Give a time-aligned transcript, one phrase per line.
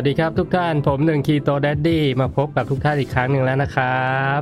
[0.00, 4.40] สวัสดีครับทุกท่านผมหนึ่งคีโตแดดดี้มาพบกับทุกท่านอีกครั้งหนึ่งแล้วนะครับ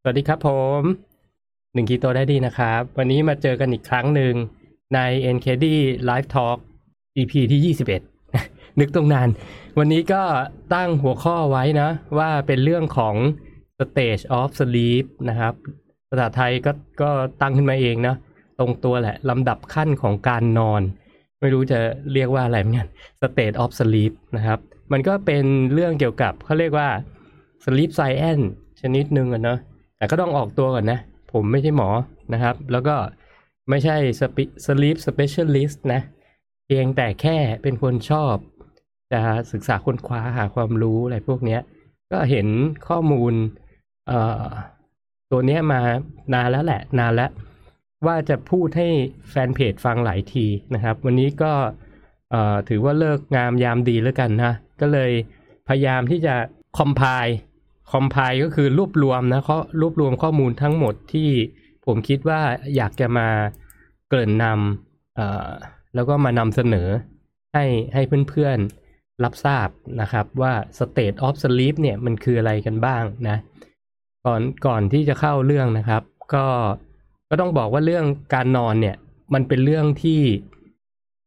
[0.00, 0.80] สวัสดีครับผม
[1.74, 4.34] หนึ่งคีโตแดดดี้นะครับ วันนี้มาเจอกันอีกครั้งหนึ่ง
[4.94, 4.98] ใน
[5.36, 5.66] NKD
[6.08, 6.58] Live Talk
[7.16, 7.76] EP ที่
[8.24, 9.28] 21 นึกตรงนาน
[9.78, 10.22] วันนี้ก็
[10.74, 13.14] ตั้งหัวข้อไว้นะ ว่าเป็นเรื่องของ
[13.80, 15.54] Stage of Sleep นะครับ
[16.08, 18.14] ภาษาไทยก็ก็ตั้งขึ้นมาเองนะ
[18.58, 20.82] ตรงตัวแหละลำดับขั้นของการนอน
[21.40, 21.78] ไม่รู้จะ
[22.12, 22.88] เรียกว่าอะไรเหมือนกัน
[23.20, 24.58] state of sleep นะครับ
[24.92, 26.88] มันก็เป็นเรื่องเกี่ยวกับเขาเรียกว่า
[27.64, 28.44] sleep science
[28.80, 29.58] ชนิดหนึ่งอะเนาะ
[29.96, 30.98] แต่ก็ต้องออกตัวก่อนนะ
[31.32, 31.88] ผมไม่ใช่หมอ
[32.32, 32.96] นะครับ แล้วก็
[33.70, 33.96] ไม่ใช่
[34.66, 36.00] sleep specialist นะ
[36.66, 38.34] เพียงแต่แค่เป็นคนชอบ
[39.12, 41.60] จะศึกษาค้นคว้าหาความรู้อะไรพวกเนี้ย
[42.12, 42.46] ก็เห็น
[42.88, 43.34] ข้อมูล
[45.30, 45.80] ตัวเนี้ยมา
[46.34, 47.30] นานแล้วแหละ นานแล้ว
[48.06, 48.88] ว่าจะพูดให้
[49.30, 51.52] แฟนเพจฟังหลายทีนะครับ วันนี้ก็
[52.68, 55.10] ถือว่าเลิกงามยามดีแล้วกันนะ ก็เลย
[55.68, 56.34] พยายามที่จะ
[56.78, 57.36] คอมไพล์
[57.92, 61.30] คอมไพล์ก็คือรวบรวมนะเข้อรวบรวมข้อมูลทั้งหมดที่
[61.86, 62.40] ผมคิดว่า
[62.76, 63.28] อยากจะมา
[64.08, 66.88] เกริ่นนำแล้วก็มานำเสนอ
[67.54, 69.68] ให้ให้เพื่อนๆรับทราบ
[70.00, 73.36] นะครับว่า state of sleep เนี่ยมันคืออะไรกันบ้างนะ
[74.26, 76.02] ก่อนก่อนที่จะเข้าเรื่องนะครับ
[76.34, 76.46] ก็
[77.28, 78.96] ก็ต้องบอกว่าเรื่องการนอนเนี่ย
[79.34, 80.20] มันเป็นเรื่องที่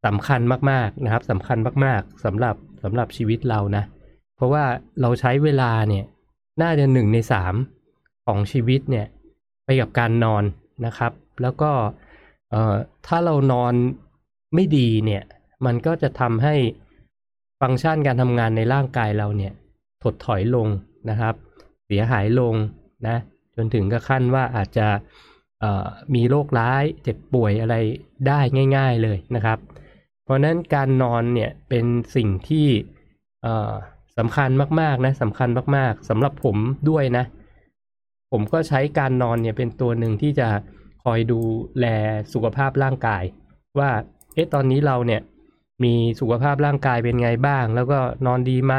[0.05, 0.41] สำคัญ
[0.71, 3.83] มากๆนะครับสำคัญมากๆสำหรับสำหรับชีวิตเรานะ
[4.35, 4.63] เพราะว่า
[5.01, 6.05] เราใช้เวลาเนี่ย
[6.61, 7.53] น่าจะหนึ่งในสาม
[8.25, 9.05] ของชีวิตเนี่ย
[9.65, 10.43] ไปกับการนอน
[10.85, 11.71] นะครับ แล้วก็
[12.49, 12.75] เอ่อ
[13.07, 13.73] ถ้าเรานอน
[14.55, 15.23] ไม่ดีเนี่ย
[15.65, 16.55] มันก็จะทำให้
[17.61, 19.53] ฟังก์ชันการทำงานในร่างกายเราเนี่ย
[20.03, 20.67] ถดถอยลง
[21.09, 21.35] นะครับ
[21.85, 22.53] เสียหายลง
[23.07, 23.17] นะ
[23.55, 24.87] จนถึงกับขั้นว่าอาจจะ
[26.15, 27.75] มีโรคร้ายเจ็บป่วยอะไร
[28.27, 28.39] ได้
[28.77, 29.59] ง่าย ๆเลยนะครับ
[30.23, 31.85] เพราะนั้นการนอนเนี่ยเป็น
[32.15, 32.67] สิ่งที่
[34.17, 34.49] สำคัญ
[34.81, 36.57] มากๆนะสำคัญมากๆสำหรับผม
[36.89, 37.25] ด้วยนะ
[38.31, 40.47] ผมก็ใช้การนอนเนี่ยเป็นตัวหนึ่งที่จะ
[41.03, 41.41] คอยดู
[41.79, 41.85] แล
[42.33, 43.23] สุขภาพร่างกาย
[43.79, 43.89] ว่า
[44.33, 45.21] เอ๊ะตอนนี้เราเนี่ย
[45.83, 48.75] มีสุขภาพร่างกายเป็นไงบ้าง แล้วก็นอนดีไหม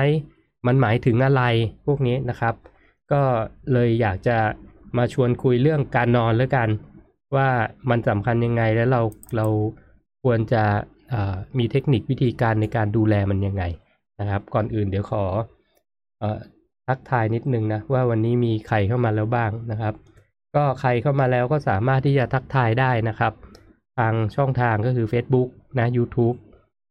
[0.66, 1.43] มันหมายถึงอะไร
[1.87, 2.54] พวกนี้นะครับ
[3.12, 3.22] ก็
[3.72, 4.38] เลยอยากจะ
[4.97, 6.69] มาชวนคุยเรื่องการนอนแล้วกัน
[7.36, 7.48] ว่า
[7.91, 9.03] มันสำคัญยังไงแล้วเรา
[9.36, 9.47] เรา
[10.22, 10.62] ควรจะ
[11.58, 13.64] มีเทคนิควิธีการในการดูแลมันยังไง
[14.20, 15.25] นะครับ ก่อนอื่นเดี๋ยวขอ
[16.19, 16.38] เอ่อ
[16.88, 19.94] ทักทายนิดนึงนะว่าวันนี้มีใครเข้ามาแล้วบ้างนะครับ
[20.56, 23.32] ก็ใครเข้ามาแล้วก็สามารถที่จะทักทายได้นะครับ
[23.98, 25.48] ทางช่องทางก็คือ Facebook
[25.78, 26.36] นะ YouTube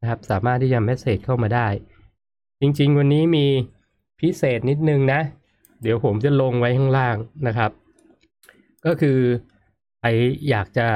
[0.01, 1.67] นะครับสามารถที่จะเมสเซจเข้ามาได้
[2.61, 3.45] จริงๆ วันนี้มี
[4.21, 5.21] พิเศษนิดนึงนะ
[5.81, 7.15] เดี๋ยวผมจะลงไว้ข้างล่าง
[7.47, 7.71] นะครับ
[8.85, 9.19] ก็คือ
[9.99, 10.09] ใคร
[10.49, 10.87] อยากจะ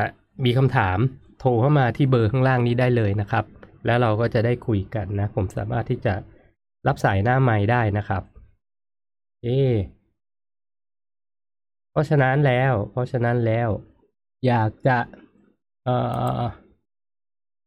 [0.45, 0.97] มีคำถาม
[1.39, 3.45] โทรเข้ามาที่เบอร์ข้างล่างนี้ได้เลยนะครับ
[3.85, 6.13] แล้วเราก็จะได้คุยกันนะ ผมสามารถที่จะ
[6.87, 8.23] รับสายหน้าไม้ได้นะครับ
[9.43, 9.47] เอ
[11.91, 13.69] เพราะฉะนั้นแล้ว เพราะฉะนั้นแล้ว
[14.47, 14.97] อยากจะ
[15.85, 15.97] เอ่
[16.39, 16.41] อ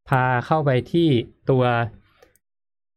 [0.08, 1.08] พาเข้าไปที่
[1.50, 1.64] ตัว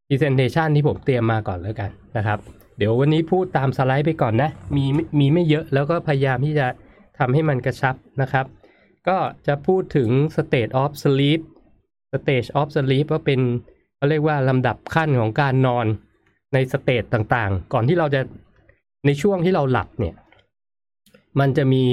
[0.08, 2.38] presentation ที่ผมเตรียมมาก่อนแล้วกันนะครับ
[2.78, 4.84] เดี๋ยววันนี้พูดตามสไลด์ไปก่อนนะ มี
[5.18, 6.66] มีไม่เยอะแล้วก็พยายามที่จะ
[7.22, 8.46] ทำให้มันกระชับนะครับ
[9.08, 11.40] ก็จะพูดถึง state of sleep
[12.20, 13.40] stage of sleep ก็เป็น
[13.96, 15.86] เขาเรียกว่าลำดับขั้นของการนอน
[16.54, 18.20] ในสเตจต่างๆ ก่อนที่เราจะ
[19.06, 20.14] ในช่วงที่เราหลับเนี่ย
[21.40, 21.84] มันจะมี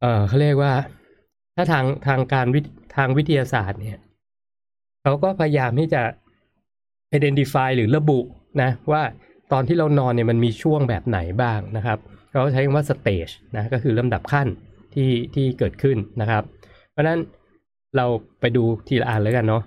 [0.00, 0.72] เออเขาเรียกว่า
[1.56, 2.60] ถ้าทางทางการวิ
[2.96, 3.98] ทางวิทยาศาสตร์เนี่ย
[5.02, 6.02] เขาก็พยายามที่จะ
[7.16, 8.20] identify หรือระบุ
[8.62, 9.02] นะ ว่า
[9.52, 11.98] ตอนที่เรานอนเนี่ยมันมีช่วงแบบไหนบ้างนะครับ
[12.34, 14.48] เขาใช้คำว่า stage นะก็คือลำดับขั้น
[14.94, 16.42] ที่ที่เกิดขึ้นนะครับ
[16.90, 17.18] เพราะฉะนั้น
[17.96, 18.06] เรา
[18.40, 19.62] ไปดูทีละอันเลยกันเนาะ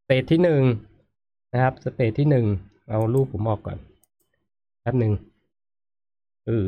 [0.00, 0.62] stage ที่หนึ่ง
[1.52, 2.46] นะครับ stage ที่หนึ่ง
[2.88, 3.78] เอารูปผมออกก่อน
[4.80, 5.12] แป๊บหนึ่ง
[6.46, 6.66] เออ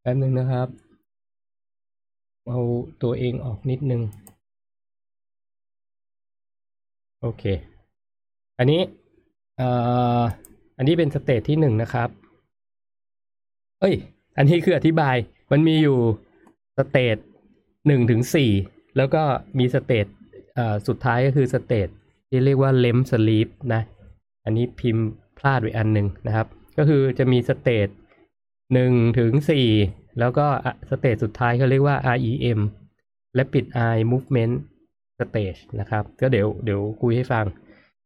[0.00, 0.68] แป๊บหนึ่งนะครับ
[2.48, 2.60] เอา
[3.02, 4.02] ตัวเองออกนิดนึง
[7.20, 7.44] โอเค
[8.58, 8.80] อันนี้
[9.56, 9.68] เอ่
[10.20, 10.22] อ
[10.76, 12.10] อันนี้เป็น stage ที่หนึ่งนะครับ
[13.80, 13.94] เอ้ย
[14.36, 15.16] อันนี้คืออธิบาย
[15.52, 15.98] มันมีอยู่
[16.78, 17.16] stage
[17.86, 18.50] หนึ่งถึงสี่
[18.96, 19.22] แล้วก็
[19.58, 20.06] มี stage
[20.88, 21.88] สุดท้ายก็คือ stage
[22.28, 23.82] ที่เรียกว่า REM sleep นะ
[24.44, 25.06] อันนี้พิมพ์
[25.38, 26.46] พลาดไปอันหนึ่งนะครับ
[26.78, 27.88] ก็คือจะมี stage
[28.72, 29.66] หนึ่งถึงสี่
[30.20, 30.46] แล้วก็
[30.90, 32.60] stage สุดท้ายเขาเรียกว่า REM
[33.38, 34.54] Rapid Eye Movement
[35.18, 37.44] Stage นะครับ ก็เดี๋ยวเดี๋ยวคุยให้ฟัง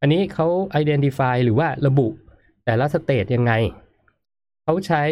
[0.00, 0.46] อันนี้เขา
[0.81, 2.08] identify หรือว่าระบุ
[2.64, 3.52] แต่ละสเตจยังไง
[4.64, 5.02] เขาใช้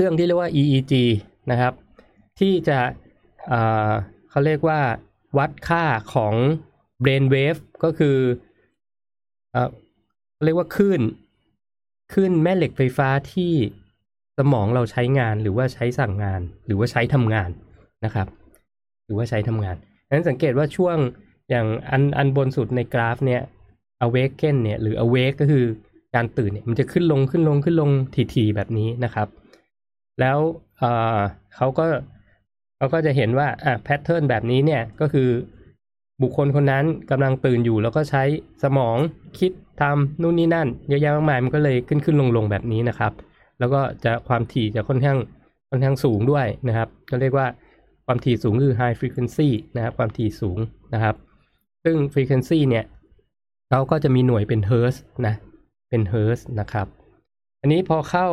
[0.00, 0.92] เครื่องที่เรียกว่า EEG
[1.50, 1.72] นะครับ
[2.40, 2.78] ที่จะ
[3.48, 4.80] เเขาเรียกว่า
[5.38, 6.34] วัดค่าของ
[7.04, 8.16] brain wave ก็คือ
[9.52, 9.56] เอ
[10.44, 11.00] เรียกว่าคลื่น
[12.12, 13.52] คลื่นแม่เหล็กไฟฟ้าที่
[14.38, 17.50] สมองเราใช้งานหรือว่าใช้สั่งงาน หรือว่าใช้ทำงาน
[18.04, 18.28] นะครับ
[19.04, 19.76] หรือว่าใช้ทำงาน
[20.06, 20.96] ดังนั้นสังเกตว่าช่วง
[21.50, 23.42] อย่างอันอันบนสุดในกราฟเนี่ย
[24.06, 25.64] awaken เนี่ยหรือ awake ก็คือ
[26.14, 27.90] การตื่นเนี่ยมันจะขึ้นลงขึ้นลงขึ้นลง
[28.34, 29.28] ทีๆแบบนี้นะครับ
[30.20, 30.38] แล้ว
[30.78, 31.84] เเขาก็
[32.76, 35.28] เขาก็จะเห็นว่าอะแพทเทิร์นแบบนี้เนี่ยก็คือ
[36.22, 38.22] บุคคลคนนั้นกำลังตื่นอยู่แล้วก็ใช้
[38.62, 38.96] สมอง
[39.38, 43.12] คิดทำนู่นนี่นั่นเยอะแยะมากมายมันก็เลยขึ้นขึ้นลงลงแบบนี้นะครับ
[43.58, 45.18] แล้วก็จะความถี่จะค่อนข้าง
[45.70, 47.46] ค่อนข้างสูงด้วยนะครับ ก็เรียกว่า
[48.06, 50.58] ความถี่สูงคือ high frequency นะครับความถี่สูง
[50.94, 51.14] นะครับ
[51.84, 52.84] ซึ่ง frequency เนี่ย
[53.70, 54.96] เขาก็จะมีหน่วยเป็น hertz
[55.26, 55.34] นะ
[55.88, 56.86] เป็น hertz นะครับ
[57.60, 58.28] อันนี้พอเข้า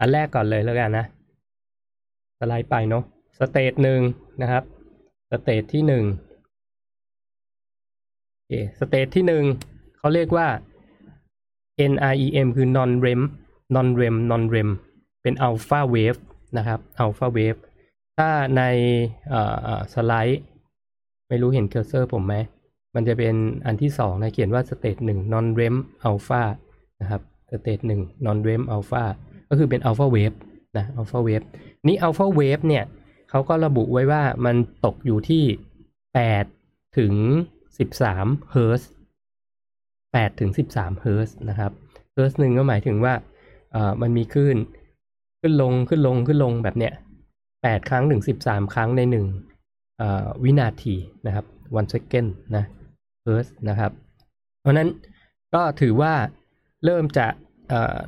[0.00, 1.06] อันแรกก่อนเลยแล้วกันนะ
[2.38, 3.04] สไลด์ไปเนาะ
[3.38, 4.00] stage หนึ่ง
[4.42, 4.64] นะครับ
[5.30, 6.04] stage ที่หนึ่ง
[8.32, 9.44] โอเค stage ที่หนึ่ง
[9.98, 10.48] เขาเรียกว่า
[11.92, 13.20] NREM คือ non REM
[13.74, 14.68] non REM non REM
[15.22, 16.20] เป็น alpha wave
[16.56, 17.60] นะครับ alpha wave
[18.16, 18.62] ถ้าใน
[19.92, 20.42] สไลด์
[21.28, 22.34] ไม่รู้เห็นเคอร์เซอร์ผมไหม
[22.94, 23.34] มันจะเป็น
[23.66, 25.76] อันที่สองนะเขียนว่า state หนึ่ง non REM
[26.08, 26.42] alpha
[27.00, 27.22] นะครับ
[27.60, 29.04] state หนึ่ง non REM alpha
[29.48, 30.36] ก็คือเป็น alpha wave
[30.76, 31.46] นะ alpha wave
[31.86, 32.84] นี้ alpha wave เนี่ย
[33.30, 35.44] เขาก็ระบุไว้ว่ามันตกอยู่ที่
[36.20, 37.14] 8 ถึง
[37.80, 38.90] 13 เฮิร์ตซ์
[39.64, 41.72] 8ถึง 13 เฮิร์ตซ์นะครับ
[42.12, 43.14] เฮิร์ตซ์หนึ่งก็หมายถึงว่า
[43.72, 44.56] เอ่อมันมีคลื่น
[45.40, 46.92] ขึ้นลงขึ้นลงขึ้นลงแบบเนี้ย
[47.40, 49.00] 8 ครั้งถึง 13 ครั้งใน
[49.68, 50.94] 1วินาที
[51.26, 51.44] นะครับ
[51.78, 52.64] one second นะ
[53.26, 53.92] hertz นะครับ
[54.60, 54.88] เพราะนั้น
[55.54, 56.12] ก็ถือว่า
[56.84, 57.26] เริ่มจะ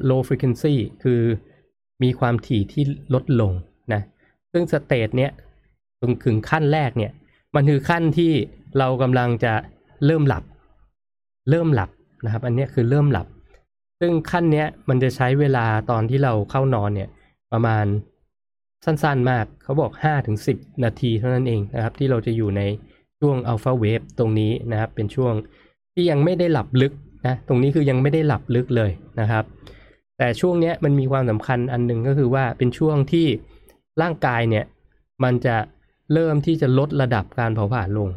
[0.09, 1.21] low frequency คือ
[2.03, 2.85] มีความถี่ที่
[3.15, 3.53] ลดลง
[3.93, 4.03] นะ
[4.53, 5.31] ซึ่ง stage เนี้ย
[6.01, 7.13] ตรงถึงขั้นแรกเนี่ย
[7.55, 8.33] มันคือขั้นที่
[8.79, 9.55] เรากำลังจะ
[10.07, 10.45] เริ่มหลับ
[11.51, 11.91] เริ่มหลับ
[12.25, 13.27] นะครับ อันนี้คือเริ่มหลับ
[14.01, 17.09] ซึ่งขั้นเนี้ยมันจะใช้เวลาตอนที่เราเข้านอนเนี่ย
[17.53, 17.87] ประมาณ
[18.85, 19.93] สั้นๆมาก เขาบอก
[20.39, 22.63] 5-10 นาทีเท่านั้นเองนะครับ ที่เราจะอยู่ใน
[23.21, 25.35] ช่วงอัลฟาเวฟตรงนี้นะครับ เป็นช่วง
[25.93, 26.93] ที่ยังไม่ได้หลับลึก
[27.26, 29.44] นะตรงนี้คือยังไม่ได้หลับลึกเลยนะครับ
[30.19, 33.26] แต่ช่วงนี้มันมีความสำคัญอันหนึ่งก็คือว่าเป็นช่วงที่
[34.03, 34.65] ร่างกายเนี่ย
[35.25, 35.56] มันจะ
[36.12, 38.09] เริ่มที่จะลดระดับการเผาผลาญลง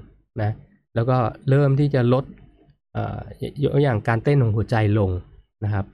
[0.42, 0.52] นะ
[0.96, 1.18] แล้วก็
[1.50, 2.26] เริ่มที่จะลด
[2.94, 3.20] เอ่อ
[3.84, 5.10] อย่างการเต้นของหัวใจลง
[5.64, 5.86] นะครับ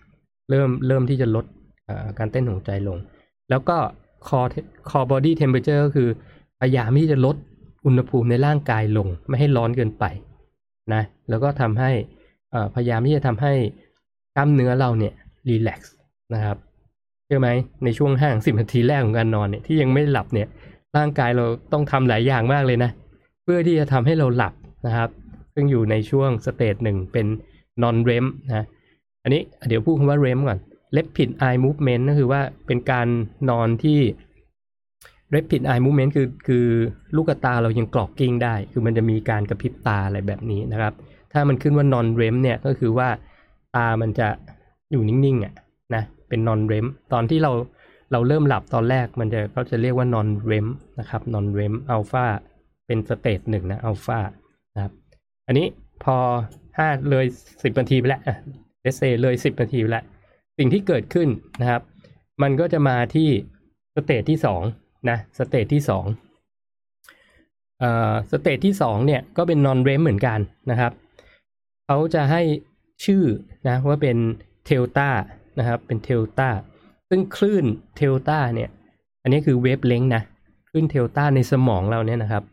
[0.50, 1.46] เริ่มเริ่มที่จะลด
[2.20, 2.98] การเต้นของหัวใจลง
[3.50, 3.78] แล้วก็
[4.28, 4.50] core
[4.90, 6.10] core body temperature ก็คือ
[6.60, 7.36] พยายามที่จะลด
[7.86, 10.06] อุณหภูมิในร่างกายลง ไม่ให้ร้อนเกินไป
[10.94, 11.92] นะแล้วก็ทำให้
[12.76, 13.54] พยายามที่จะทำให้
[14.36, 15.14] กล้ามเนื้อเราเนี่ย
[15.50, 15.96] relax
[16.34, 16.58] นะครับ
[17.26, 17.50] เชื่อไหม
[17.84, 20.48] ในช่วงห้าสิบนาทีแรกของการนอนเนี่ยที่ยังไม่หลับเนี่ย
[20.98, 22.92] ร่างกายเราต้องทำหลายอย่างมากเลยนะ
[23.44, 24.54] เพื่อที่จะทำให้เราหลับ
[24.86, 25.10] นะครับ
[25.54, 27.26] ซึ่งอยู่ในช่วง stage หนึ่งเป็น
[27.84, 28.66] non REM นะ
[29.24, 30.60] อันนี้เดี๋ยวพูดคำว่า REM ก่อน
[30.98, 33.08] rapid eye movement ก็คือว่าเป็นการ
[33.50, 34.00] นอนที่
[35.34, 36.66] rapid eye movement คือคือ
[37.16, 40.94] ลูกตาเรายังกลอกกลิ้งได้ คือมันจะมีการกระพริบตาอะไรแบบนี้นะครับ
[41.40, 43.10] ถ้ามันขึ้นว่า non REM เนี่ยก็คือว่า
[43.76, 44.28] ตามันจะ
[44.92, 45.54] อยู่นิ่งๆอะ
[45.96, 47.52] นะเป็น non REM ตอนที่เรา
[48.12, 50.68] เราเริ่มหลับตอนแรกมันจะเขาจะเรียกว่า non REM
[51.00, 52.26] นะครับ non REM alpha
[52.88, 54.20] เป็น stage หนึ่งนะ alpha
[54.76, 54.94] นะครับ
[55.48, 55.68] อันนี้
[56.04, 56.18] พอ
[56.78, 57.26] ห้าเลย
[57.64, 58.22] สิบนาทีไปแล้ว
[58.82, 60.04] เอสเซเลยสิบนาทีไปแล้ว
[60.58, 61.30] สิ่งที่เกิดขึ้น
[61.62, 61.82] นะครับ
[62.42, 63.30] มันก็จะมาที่
[63.96, 64.62] stage ที่สอง
[65.10, 66.06] นะ stage ที่สอง
[67.80, 70.40] เอ่อ stage ที่สองเนี่ยก็เป็น non REM เหมือนกัน
[70.72, 70.92] นะครับ
[71.90, 72.42] เขาจะให้
[73.06, 73.24] ชื่อ
[73.68, 74.18] นะว่าเป็น
[74.66, 75.10] เทลตา
[75.60, 76.50] นะครับเป็นเทลตา
[77.10, 77.66] ซึ่งคลื่น
[77.98, 78.70] เทลตาเนี่ย
[79.22, 80.24] อันนี้คือ wavelength นะ
[80.70, 82.44] คลื่น theta ในสมองเราเนี่ยนะครับ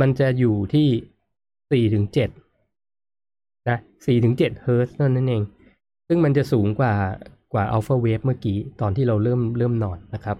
[0.00, 0.88] มันจะอยู่ที่
[1.70, 2.30] สี่ถึงเจ็ด
[3.68, 5.42] นะสี่ถึงเจ็ดเฮิร์ตซ์นั่นเอง
[6.08, 6.94] ซึ่งมันจะสูงกว่า
[7.52, 10.36] กว่า alpha wave เมื่อกี้ตอนที่เราเริ่มเริ่มนอนนะครับ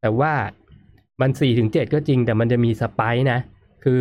[0.00, 0.32] แต่ว่า
[1.20, 3.00] มันสี่ถึงเจ็ดก็จริงแต่มันจะมี spike
[3.32, 3.38] นะ
[3.84, 4.00] คือ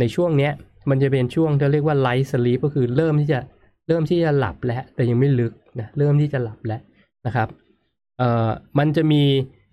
[0.00, 0.52] ในช่วงเนี้ย
[0.90, 3.40] มันจะเป็นช่วงที่เรียกว่า light sleep ก็คือเริ่มที่จะ
[3.88, 6.80] เริ่มที่จะหลับแล้ว แต่ยังไม่ลึกนะเริ่มที่จะหลับแล้ว
[7.26, 7.48] นะครับ
[8.18, 9.22] เอ่อมันจะมี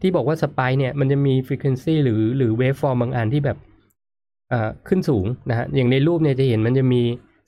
[0.02, 3.58] ที่บอกว่า spike เนี่ยมันจะมี frequency หรือหรือ waveform บางอันที่แบบ
[4.50, 7.02] เอ่อขึ้นสูงนะฮะอย่างในรูปเนี่ยจะเห็นมันจะมี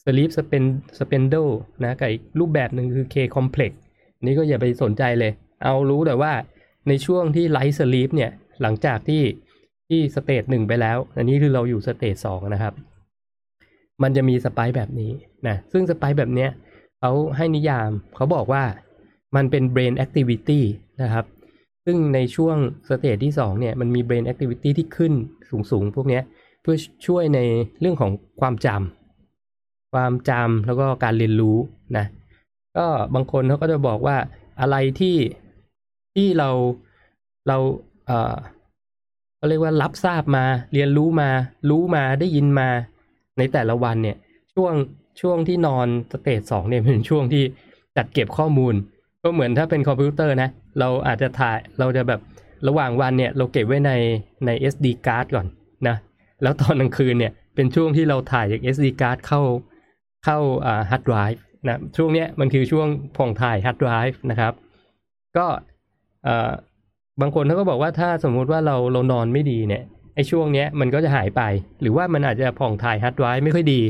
[0.06, 0.64] sleep spin
[1.00, 1.36] spindle
[1.84, 3.72] นะกับอีกรูปแบบหนึ่งคือ K complex
[4.26, 5.32] นี่ก็อย่าไปสนใจเลย
[5.64, 6.32] เอารู้แต่ว่า
[6.88, 8.32] ในช่วงที่ light sleep เนี่ย
[8.62, 9.24] หลังจากที่
[9.90, 12.74] ที่ stage หนึ่งไปแล้ว อันนี้คือเราอยู่ stage สองนะครับ
[14.04, 15.12] มันจะมี spike แบบนี้
[15.48, 16.50] นะซึ่ง spike แบบเนี้ย
[17.00, 18.64] เขาให้นิยามเขาบอกว่า
[19.36, 20.62] มันเป็น brain activity
[21.02, 21.26] นะครับ
[21.86, 22.58] ซึ่งในช่วง
[22.90, 25.14] stage ที่2เนี่ยมันมี brain activity ที่ขึ้น
[25.72, 26.24] สูงๆ พวกเนี้ย
[26.62, 26.76] เพื่อ
[27.08, 27.40] ช่วยใน
[27.80, 28.12] เรื่องของ
[28.42, 31.58] ความจำความจำแล้วก็การเรียนรู้
[31.98, 32.06] นะ
[32.78, 32.86] ก็
[33.16, 34.18] บางคนเขาก็จะบอกว่า
[34.62, 35.18] อะไรที่
[36.16, 36.50] ที่เรา
[37.48, 37.58] เรา
[38.06, 38.36] เอ่อ
[39.38, 41.30] เขาเรียกว่ารับทราบมา เรียนรู้มา
[41.70, 42.70] รู้มาได้ยินมา
[43.38, 44.18] ในแต่ละวันเนี่ย
[44.56, 44.74] ช่วง
[45.22, 47.44] ช่วงที่นอน stage สองเนี่ยเป็นช่วงที่
[47.98, 48.74] จัดเก็บข้อมูล
[49.24, 50.50] ก็เหมือนถ้าเป็นคอมพิวเตอร์นะ
[50.80, 52.22] เราอาจจะถ่ายเราจะแบบ
[52.68, 53.92] ระหว่างวันเนี่ยเราเก็บไว้ใน
[54.46, 55.48] ใน SD card ก่อน
[55.88, 55.96] นะ
[56.42, 59.42] แล้วตอนกลางคืนเนี่ยเป็นช่วงที่เราถ่ายจาก SD card เข้า
[60.26, 62.88] เข้าอ่า hard drive นะช่วงเนี้ยมันคือช่วง
[63.18, 64.54] ผ่องถ่าย hard drive นะครับ
[65.38, 65.46] ก็
[66.28, 66.52] อ่อ
[67.22, 69.84] บางคนเขาก็บอกว่าถ้าสมมุติว่าเราเรานอนไม่ดีเนี่ย
[70.16, 71.42] ไอ้ช่วงเนี้ยมันก็จะหายไป
[71.82, 73.82] หรือว่ามันอาจจะผ่องถ่าย hard drive ไม่ค่อยดี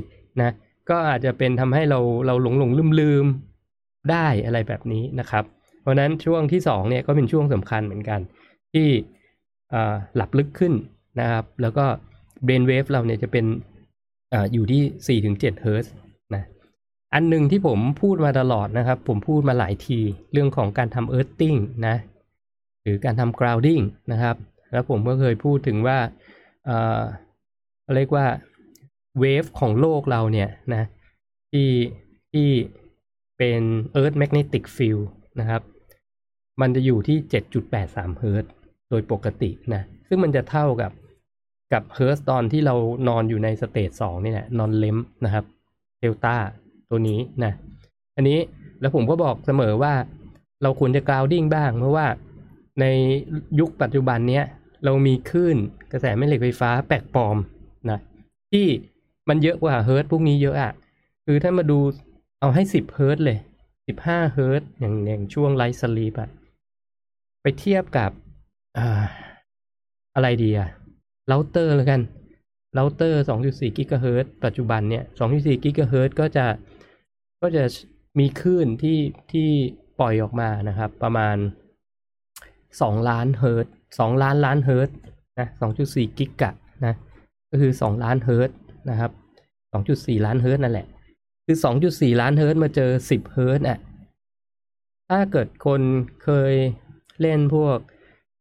[0.41, 0.53] นะ
[0.89, 3.25] ก็อาจจะเป็นทำให้เราเราหลงหลงลืมลืม
[4.11, 5.43] ได้อะไรแบบนี้นะครับ
[5.81, 8.19] เพราะนั้นช่วงที่สองเนี่ยก็เป็นช่วงสำคัญเหมือนกัน
[8.73, 8.87] ที่
[9.73, 10.73] อ่าหลับลึกขึ้น
[11.19, 11.85] นะครับ แล้วก็
[12.45, 13.45] brain wave เราเนี่ยจะเป็น
[14.33, 15.93] อาอยู่ที่ 4-7เฮิร์ตซ์
[16.35, 16.43] นะ
[17.13, 19.99] อันหนึ่งที่ผมพูดมาตลอดนะครับ ผมพูดมาหลายที
[20.33, 21.95] เรื่องของการทำ earthing นะ
[22.83, 24.35] หรือการทำ grounding นะครับ
[24.71, 25.99] แล้วผมก็เคยพูดถึงว่า
[26.65, 27.01] เอ่อ
[27.95, 28.25] เรียกว่า
[29.19, 30.83] เวฟของโลกเราเนี่ยนะ
[31.51, 31.69] ที่
[32.33, 32.49] ที่
[33.37, 33.61] เป็น
[33.99, 35.05] earth magnetic field
[35.39, 35.61] นะครับ
[36.61, 37.17] มันจะอยู่ที่
[37.69, 38.45] 7.83เฮิร์ต
[38.89, 40.91] โดยปกตินะ ซึ่งมันจะเท่ากับ
[41.73, 42.75] กับเฮิร์ตตอนที่เรา
[43.07, 45.45] นอนอยู่ใน stage 2นี่แหละ non REM นะครับ
[45.99, 46.35] เดลต้า
[46.89, 47.53] ตัวนี้นะ
[48.15, 48.39] อันนี้
[48.81, 49.93] แล้วผมก็บอกเสมอว่า
[50.63, 52.07] เราควรจะ grounding บ้างเพราะว่า
[52.79, 52.85] ใน
[53.59, 54.45] ยุคปัจจุบันเนี้ย
[54.85, 55.57] เรามีคลื่น
[55.91, 57.37] กระแสแม่เหล็กไฟฟ้าแปลกปลอม
[57.89, 57.99] นะ
[58.51, 58.67] ที่
[59.29, 60.73] มันเยอะกว่าเฮิร์ตพวกนี้เยอะอะ
[61.25, 61.79] คือถ้ามาดู
[62.39, 63.39] เอาให้10เฮิร์ตเลย
[63.85, 66.29] 15เฮิร์ตอย่างอย่างช่วง light sleep อะ
[67.41, 68.11] ไปเทียบกับ
[70.15, 70.69] อะไรดีอะ
[71.27, 72.01] เราเตอร์แล้วกัน
[72.75, 75.03] เราเตอร์2.4กิกะเฮิร์ตปัจจุบันเนี่ย
[75.33, 76.45] 2.4กิกะเฮิร์ตก็จะ
[77.41, 77.63] ก็จะ
[78.19, 78.99] มีคลื่นที่
[79.31, 79.49] ที่
[79.99, 81.35] ปล่อยออกมานะครับ ประมาณ
[82.83, 83.71] 2 ล้านเฮิร์ตซ์
[84.15, 84.95] 2ล้านล้านเฮิร์ตซ์
[85.39, 85.47] นะ
[85.83, 86.51] 2.4 กิกะ
[86.85, 86.95] นะ
[87.51, 88.49] ก็คือ 2 ล้านเฮิร์ต
[88.89, 89.11] นะครับ
[89.73, 90.87] 2.4 ล้านเฮิร์ตนั่นแหละ
[91.45, 91.57] คือ
[91.89, 93.77] 2.4 ล้านเฮิร์ตมาเจอ 10 เฮิร์ตอะ
[95.09, 95.81] ถ้าเกิดคน
[96.23, 96.53] เคย
[97.21, 97.77] เล่นพวก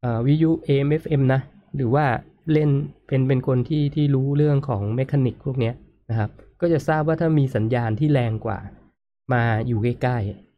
[0.01, 1.41] เอ่อวิทยุ AM FM นะ
[1.77, 2.07] หรือว่า
[2.53, 2.71] เล่น
[3.07, 5.75] เป็นเป็นคนที่ที่รู้เรื่องของ mechanic พวกเนี้ย
[6.11, 8.59] นะครับ ก็จะทราบว่าถ้ามีสัญญาณที่แรงกว่า
[9.33, 10.54] มาอยู่ใกล้ๆ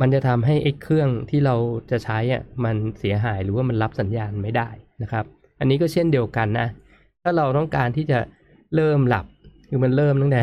[0.00, 1.56] มันจะทำให้ไอ้เครื่องที่เรา
[1.90, 4.68] จะใช้อะมันเสียหายหรือว่ามันรับสัญญาณไม่ได้
[5.02, 5.24] นะครับ
[5.60, 6.68] อันนี้ก็เช่นเดียวกันนะ
[7.22, 8.18] ถ้าเราต้องการที่จะ
[8.74, 9.26] เริ่มหลับ
[9.68, 10.42] คือมันเริ่มตั้งแต่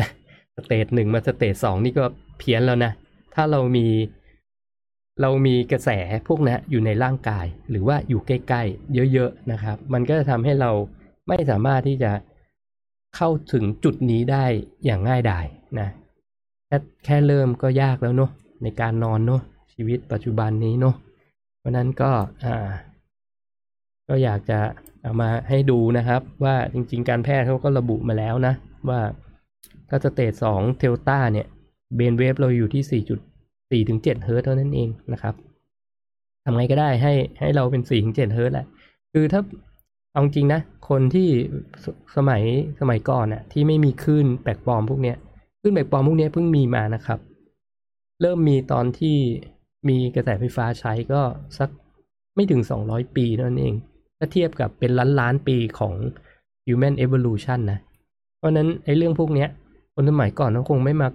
[0.56, 2.04] stage หนึ่งมา stage สองนี่ก็
[2.38, 2.92] เพี้ยนแล้วนะ
[3.34, 3.86] ถ้าเรามี
[5.20, 5.90] เรามีกระแส
[6.28, 10.70] พวกนี้อยู่ในร่างกาย หรือว่าอยู่ใกล้ๆ เยอะๆนะครับ มันก็จะทำให้เรา
[11.28, 12.12] ไม่สามารถที่จะ
[13.16, 14.44] เข้าถึงจุดนี้ได้
[14.84, 15.46] อย่างง่ายดาย
[15.80, 15.88] นะ
[16.66, 18.30] แค่แค่เริ่มก็ยากแล้วเนาะ
[18.62, 20.94] ในการนอนเนาะชีวิตปัจจุบันนี้เนาะ
[21.58, 22.10] เพราะนั้นก็
[22.44, 22.68] อ่า
[24.08, 24.58] ก็อยากจะ
[25.02, 28.54] เอามาให้ดูนะครับ ว่าจริง ๆ การแพทย์เขาก็ระบุมาแล้วนะ
[28.88, 29.00] ว่า
[29.88, 31.46] ถ้า stage สอง theta เนี่ย
[31.96, 33.02] brain wave เราอยู่ที่
[33.82, 35.34] 4.4ถึง7เฮิร์ตเท่านั้นเองนะครับ
[36.44, 38.66] ทำไงก็ได้ให้ให้เราเป็น4ถึง7เฮิร์ตแหละ
[39.12, 39.40] คือถ้า
[40.12, 41.28] เอาจริงนะ คนที่
[41.84, 41.86] ส
[42.16, 42.42] สมัย
[42.80, 45.16] สมัยก่อนน่ะที่ไม่มีคลื่นแปลกปลอมพวกเนี้ย
[45.60, 47.18] คลื่นแปลกปลอมพวกเนี้ยเพิ่งมีมานะครับ
[48.20, 49.16] เริ่มมีตอนที่
[49.88, 51.22] มีกระแสไฟฟ้าใช้ก็
[51.58, 51.68] สัก
[52.34, 53.74] ไม่ถึง 200 ปีนั้นเอง
[54.18, 55.94] ถ้าเทียบกับเป็นล้านล้านปีของ
[56.66, 57.78] human evolution นะ
[58.38, 59.48] เพราะนั้นไอ้เรื่องพวกเนี้ย
[59.94, 61.08] คนสมัยก่อนเขาคงไม่มา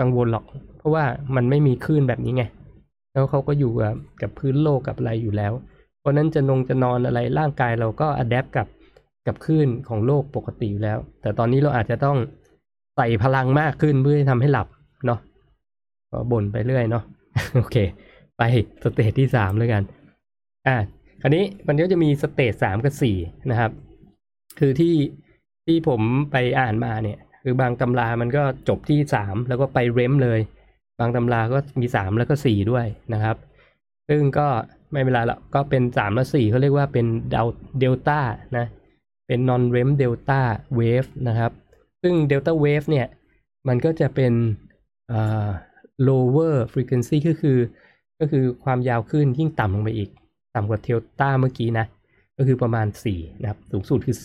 [0.00, 0.44] กังวลหรอก
[0.78, 1.04] เพราะว่า
[1.36, 2.44] มันไม่มีคลื่นแบบนี้ไง
[3.12, 5.52] แล้วเขาก็อยู่กับกับพื้นโลกกับอะไรอยู่แล้ว
[6.00, 8.66] เพราะฉะนั้นจะนั่งจะนอนอะไรร่างกายเราก็ adapt กับ
[9.26, 12.16] กับคลื่นของโลกปกติอยู่แล้ว แต่ตอนนี้เราอาจจะต้อง
[12.96, 14.66] ใส่พลังมากขึ้นเพื่อทำให้หลับ
[15.06, 15.20] เนาะ
[16.10, 17.04] ก็บ่นไปเรื่อยเนาะ
[17.56, 17.76] โอเค
[18.38, 18.42] ไป
[18.82, 19.82] stage ที่สามเลยกัน
[20.66, 20.76] อะ
[21.20, 23.16] คราวนี้มันก็จะมี stage สามกับสี่
[23.50, 23.70] นะครับ
[24.58, 24.94] คือที่
[25.66, 30.40] ที่ผมไปอ่านมาเนี่ย คือบางตำรามันก็จบที่สามแล้วก็ไป REM เลย
[31.00, 33.36] บางตำราก็มีสามแล้วก็สี่ด้วยนะครับ
[34.08, 34.48] ซึ่งก็
[34.92, 38.20] ไม่เป็นไรหรอกก็เป็นสามและสี่เขาเรียกว่าเป็นเดลต้า
[38.56, 38.66] นะ
[39.26, 40.40] เป็น non REM delta
[40.78, 41.52] wave นะครับ
[42.02, 43.06] ซึ่ง delta wave เนี่ย
[43.68, 44.32] มันก็จะเป็น
[45.12, 45.46] อ่อ
[46.08, 47.58] lower frequency ก็คือ
[48.20, 50.10] ก็คือความยาวขึ้นยิ่งต่ำลงไปอีก
[50.54, 51.86] ต่ำกว่าเทลต้าเมื่อกี้นะ
[52.36, 54.16] ก็คือประมาณ 4 นะครับ สูงสุดคือ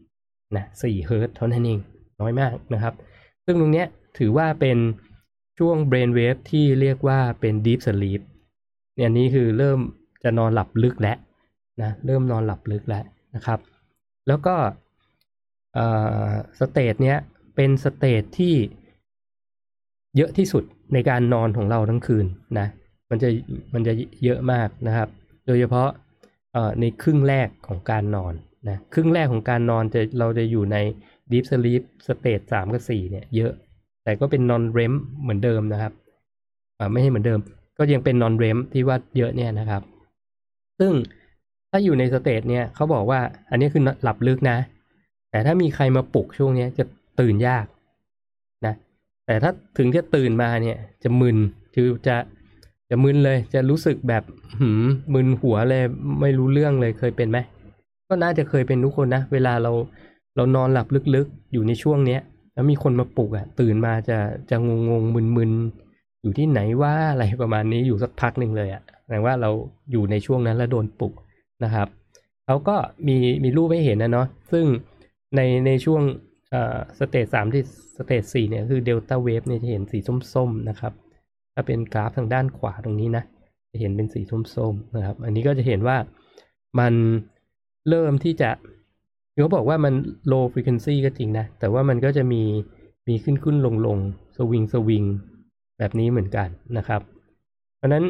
[0.00, 1.80] 4 นะ4เฮิร์ตเท่านั้นเอง
[2.20, 2.94] น้อยมากนะครับ
[3.44, 3.86] ซึ่งตรงเนี้ย
[4.18, 4.78] ถือว่าเป็น
[5.58, 8.20] ช่วง brain wave ที่เรียกว่าเป็น deep sleep
[8.96, 9.78] เนี่ย อันนี้คือเริ่ม
[10.24, 11.16] จะนอนหลับลึกแล้ว
[11.82, 13.04] นะเริ่มนอนหลับลึกแล้ว
[13.34, 13.58] นะครับ
[14.28, 14.54] แล้วก็
[16.58, 17.18] stage เนี้ย
[17.56, 18.54] เป็น stage ที่
[20.16, 20.64] เยอะที่สุด
[20.94, 22.26] ในการนอนของเราทั้งคืน
[22.58, 22.66] นะ
[23.10, 23.28] มันจะ
[23.74, 23.92] มันจะ
[24.24, 25.08] เยอะมากนะครับ
[25.46, 25.88] โดยเฉพาะ
[26.80, 28.34] ในครึ่งแรกของการนอน
[28.68, 30.76] นะครึ่งแรกของการนอนจะเราจะอยู่ใน
[31.30, 33.52] deep sleep stage 3กับ4เนี่ยเยอะ
[34.04, 35.92] แต่ก็เป็น non REM เหมือนเดิมนะครับ
[36.92, 37.40] ไม่ให้เหมือนเดิม
[37.78, 39.82] ก็ยังเป็น non REM ที่ว่าเยอะเนี่ยนะครับ
[40.78, 40.92] ซึ่ง
[41.70, 44.58] ถ้าอยู่ในสเตจเนี่ยเขาบอกว่าอันนี้คือหลับลึกนะ
[45.30, 46.84] แต่ถ้ามีใครมาปลุกช่วงนี้จะ
[47.20, 47.64] ตื่นยาก
[49.26, 51.36] แต่ถ้าถึงจะตื่นมาเนี่ย จะมึน
[51.74, 52.16] คือจะ
[52.90, 54.22] จะมึนเลย จะรู้สึกแบบ
[54.60, 55.82] หืมมึนหัวเลย
[56.20, 57.38] ไม่รู้เรื่องเลยเคยเป็นไหม
[58.08, 59.72] ก็น่าจะเคยเป็นทุกคนนะ เวลาเรา
[60.36, 62.20] เรานอนหลับลึกๆ อยู่ในช่วงเนี้ย
[62.54, 64.18] แล้วมีคนมาปลุกอ่ะ ตื่นมาจะ
[64.50, 65.02] จะงงๆ
[65.36, 69.50] มึนๆอยู่ที่ไหนวะอะไรประมาณนี้อยู่สักพักหนึ่งเลยอ่ะแปลว่าเรา
[69.92, 71.12] อยู่ในช่วงนั้นแล้วโดนปลุก
[71.64, 71.88] นะครับ
[72.46, 72.76] เขาก็
[73.08, 74.64] มีมีรูปให้เห็นนะเนาะซึ่ง
[75.36, 76.02] ในในช่วง
[76.98, 77.62] stage สามที่
[77.96, 79.98] stage สี่เนี่ยคือ delta wave เนี่ยจะเห็นสี
[80.32, 80.92] ส้มๆนะครับ
[81.54, 83.24] ถ้าเป็นกราฟทางด้านขวาตรงนี้นะ
[83.70, 85.96] จะเห็นเป็นสีส้มๆนะครับ อันนี้ก็จะเห็นว่า
[86.78, 86.94] มัน
[87.88, 88.50] เริ่มที่จะ
[89.32, 89.94] เขาบอกว่ามัน
[90.32, 92.42] low frequency ก็จริงนะ แต่ว่ามันก็จะมี
[93.08, 93.98] มีขึ้นขึ้นลงลง
[94.36, 95.04] สวิงสวิง
[95.78, 96.48] แบบนี้เหมือนกัน
[96.78, 97.00] นะครับ
[97.76, 98.04] เพราะนั้น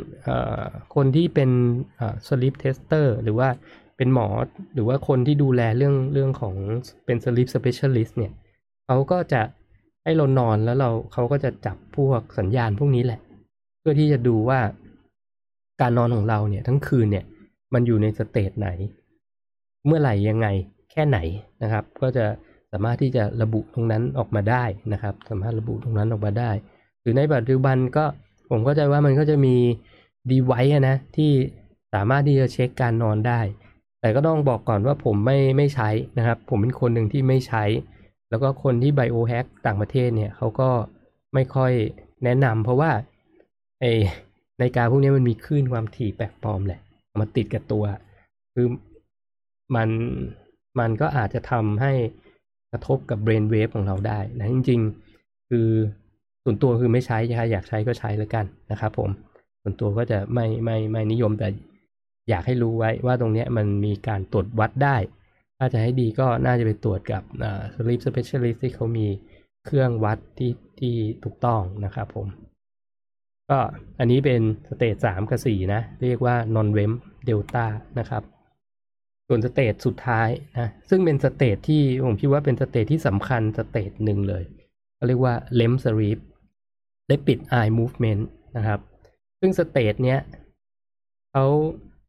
[0.94, 1.50] คนที่เป็น
[2.26, 3.48] sleep tester หรือว่า
[3.96, 4.28] เป็นหมอ
[4.74, 6.54] หรือว่าคนที่ดูแลเรื่องเรื่องของ
[7.04, 8.32] เป็น sleep specialist เนี่ย
[8.86, 9.42] เขาก็จะ
[10.06, 13.20] ให้เรานอนแล้วเราเขาก็จะจับพวกสัญญาณพวกนี้แหละ
[13.80, 14.60] เพื่อที่จะดูว่า
[15.80, 17.24] การนอนของเราเนี่ยทั้งคืนเนี่ย
[17.74, 18.68] มันอยู่ในสเตจไหน
[19.86, 20.46] เมื่อไหร่ยังไง
[20.90, 21.18] แค่ไหน
[21.62, 22.24] นะครับ ก็จะ
[22.72, 26.50] สามารถที่จะระบุตรงนั้นออกมาได้นะครับ สามารถระบุตรงนั้นออกมาได้
[27.00, 28.04] หรือในปัจจุบันก็
[28.50, 29.56] ผมก็จว่ามันก็จะมี
[30.30, 31.30] ดีไวซ์นะที่
[31.94, 33.40] สามารถที่จะเช็คการนอนได้
[34.00, 35.88] แต่ก็ต้องบอกก่อนว่าผมไม่ไม่ใช้
[36.18, 37.64] นะครับ ผมเป็นคนหนึ่งที่ไม่ใช้
[38.30, 40.70] แล้วก็คนที่ biohack ต่างประเทศเนี่ยเขาก็
[41.34, 41.72] ไม่ค่อย
[42.24, 42.90] แนะนำเพราะว่า
[43.80, 46.80] ไอ้นาฬิกาพวกนี้มันมีคลื่นความถี่แปลกปลอมแหละ
[47.20, 47.84] มาติดกับตัว
[48.54, 48.66] คือ
[49.76, 49.88] มัน
[50.78, 51.92] มันก็อาจจะทำให้
[52.72, 54.80] กระทบกับ brain wave ของเราได้นะจริง
[55.14, 55.68] ๆ คือ
[56.44, 59.10] ส่วนตัวคือไม่ใช้ใครอยากใช้ก็ใช้แล้วกันนะครับผม
[59.62, 61.48] ส่วนตัวก็จะไม่ไม่ไม่นิยมแต่
[62.28, 64.96] อยากให้รู้ไว้ว่าตรงนี้มันมีการตรวจวัดได้
[65.58, 67.22] ถ้าจะให้ดีก็น่าจะไปตรวจกับ
[67.74, 69.06] sleep specialist ที่เขามี
[69.66, 72.26] เครื่องวัดที่ที่ถูกต้องนะครับผม
[73.50, 73.58] ก็
[73.98, 76.92] อันนี้เป็น stage 3กับ4นะ เรียกว่า non REM
[77.28, 77.66] delta
[77.98, 78.22] นะครับ
[79.28, 84.44] ส่วน stage สุดท้ายนะ ซึ่งเป็น stage ที่ผมคิดว่าเป็น stage ที่สำคัญ stage หนึ่งเลย
[84.96, 86.18] เขาเรียกว่า REM sleep
[87.10, 88.22] rapid eye movement
[88.56, 88.80] นะครับ
[89.40, 90.20] ซึ่ง stage เนี้ย
[91.32, 91.46] เขา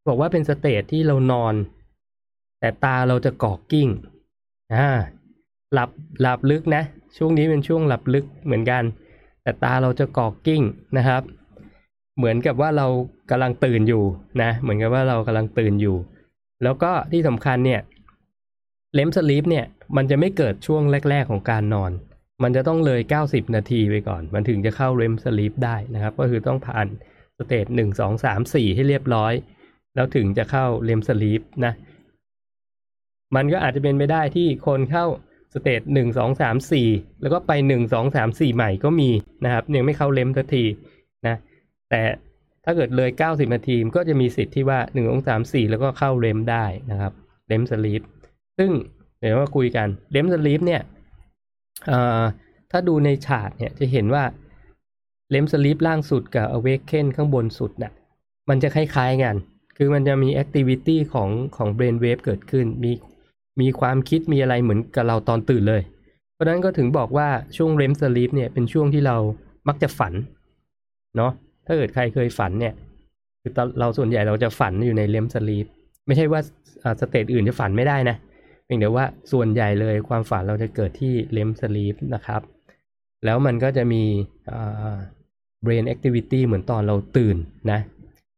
[0.07, 1.53] บอกว่าเป็น stage ที่เรานอน
[2.59, 3.89] แต่ตาเราจะกลอกกลิ้ง
[4.73, 4.87] อ่า
[5.73, 5.89] หลับ
[6.21, 6.83] หลับลึกนะ
[7.17, 8.83] ช่วงนี้เป็นช่วงหลับลึกเหมือนกัน
[9.43, 10.61] แต่ตาเราจะกลอกกลิ้ง
[10.97, 11.21] นะครับ
[12.17, 12.87] เหมือนกับว่าเรา
[13.29, 14.03] กำลังตื่นอยู่
[14.41, 15.97] นะ เหมือนกับว่าเรากำลังตื่นอยู่
[16.63, 17.81] แล้วก็ที่สำคัญเนี่ย
[18.93, 19.65] REM sleep เนี่ย
[19.97, 21.91] มันจะไม่เกิดช่วงแรก ๆของการนอน
[22.43, 26.87] มันจะต้องเลย 90 นาทีไปก่อน มันถึงจะเข้า REM sleep ได้นะครับ ก็คือต้องผ่าน
[27.37, 29.33] stage หนึ่งสองสามสี่ให้เรียบร้อย
[29.95, 31.73] แล้วถึงจะเข้า REM sleep นะ
[33.35, 35.05] มันก็อาจจะเป็นไปได้ที่คนเข้า
[35.53, 36.87] stage หนึ่งสองสามสี่
[37.21, 39.09] แล้วก็ไปหนึ่งสองสามสี่ใหม่ก็มี
[39.45, 40.63] นะครับยังไม่เข้า REM สักที
[41.27, 41.35] นะ
[41.89, 42.01] แต่
[42.65, 47.13] ถ้าเกิดเลยเก้าสิบนาทีก็จะมีสิทธิ์ที่ว่าหนึ่งสองสามสี่แล้วก็เข้า REM ได้นะครับ
[47.47, 48.01] REM sleep
[48.57, 48.71] ซึ่ง
[49.19, 50.81] เดี๋ยวมาคุยกัน REM sleep เนี่ย
[52.71, 54.23] ถ้าดูในฉากเนี่ยจะเห็นว่า
[55.29, 57.91] REM sleep ล่างสุดกับ awaken ข้างบนสุดนะ่ะ
[58.49, 59.35] มันจะคล้ายๆกัน
[59.77, 62.91] คือมันจะมี activity ของของ brain wave เกิดขึ้นมี
[63.61, 65.81] มีความคิดมีอะไรเหมือนกับเราตอนตื่นเลย
[66.33, 69.15] เพราะนั้นก็ถึงบอกว่าช่วง REM sleep เนี่ยเป็นช่วงที่เรา
[69.67, 70.13] มักจะฝัน
[71.17, 71.31] เนาะ
[71.65, 72.73] ถ้าเกิดใครเคยฝันเนี่ย
[73.41, 75.65] คือเราส่วนใหญ่เราจะฝันอยู่ใน REM sleep
[76.07, 76.41] ไม่ใช่ว่า
[77.01, 78.17] stage อื่นจะฝันไม่ได้นะ
[78.65, 82.41] เพียงแต่ว่าส่วนใหญ่เลยความฝันเราจะเกิดที่ REM sleep นะครับ
[83.25, 84.03] แล้วมันก็จะมี
[85.63, 87.37] brain activity เหมือนตอนเราตื่น
[87.71, 87.79] นะ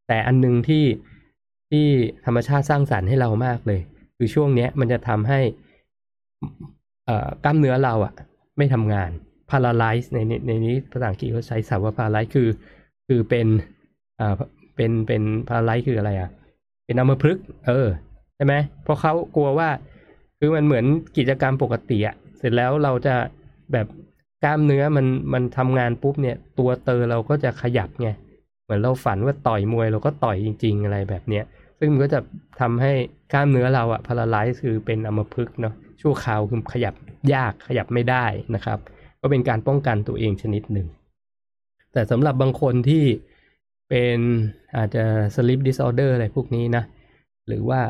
[0.08, 0.84] แต่อันนึงที่
[1.70, 1.86] ที่
[2.24, 3.80] ธรรมชาติสร้างสรรค์ให้เรามากเลย
[4.22, 5.40] คือช่วงเนี้ยมันจะทำให้
[7.44, 8.14] กล้ามเนื้อเราอะ
[8.58, 9.10] ไม่ทำงาน
[9.50, 12.48] paralyze ในในนี้ภาษาอังกฤษเขาใช้ศัพท์ว่า paralyze คือ
[13.08, 13.46] คือเป็น
[14.20, 14.34] อ่า
[14.76, 16.30] เป็นเป็น paralyze คืออะไรอะ
[16.84, 17.88] เป็นอัมพฤกษ์เออ
[18.36, 19.68] ใช่ไหมเพราะเขากลัวว่า
[20.38, 20.84] คือมันเหมือน
[21.16, 23.14] กิจกรรมปกติอะเสร็จแล้วเราจะ
[23.72, 23.86] แบบ
[24.44, 28.08] กล้ามเนื้อมันมันทำงานปุ๊บเนี่ย ตัวเตอเราก็จะขยับไง
[28.64, 31.44] เหมือนเราฝันว่าต่อยมวยเราก็ต่อยจริง ๆ อะไรแบบเนี้ย
[31.80, 32.20] ซึ่งมันก็จะ
[32.60, 32.92] ทำให้
[33.32, 36.94] กล้ามเนื้อเราอะพาราไลซ์คือเป็นอัมพฤกษ์เนาะชั่วคราวคือขยับ
[37.34, 38.78] ยากขยับไม่ได้นะครับ
[39.20, 40.88] ก็เป็นการป้องกันตัวเองชนิดหนึ่ง
[41.92, 43.04] แต่สำหรับบางคนที่
[43.88, 44.18] เป็น
[44.76, 46.84] อาจจะ sleep disorder อะไรพวกนี้นะ
[47.48, 47.80] หรือว่า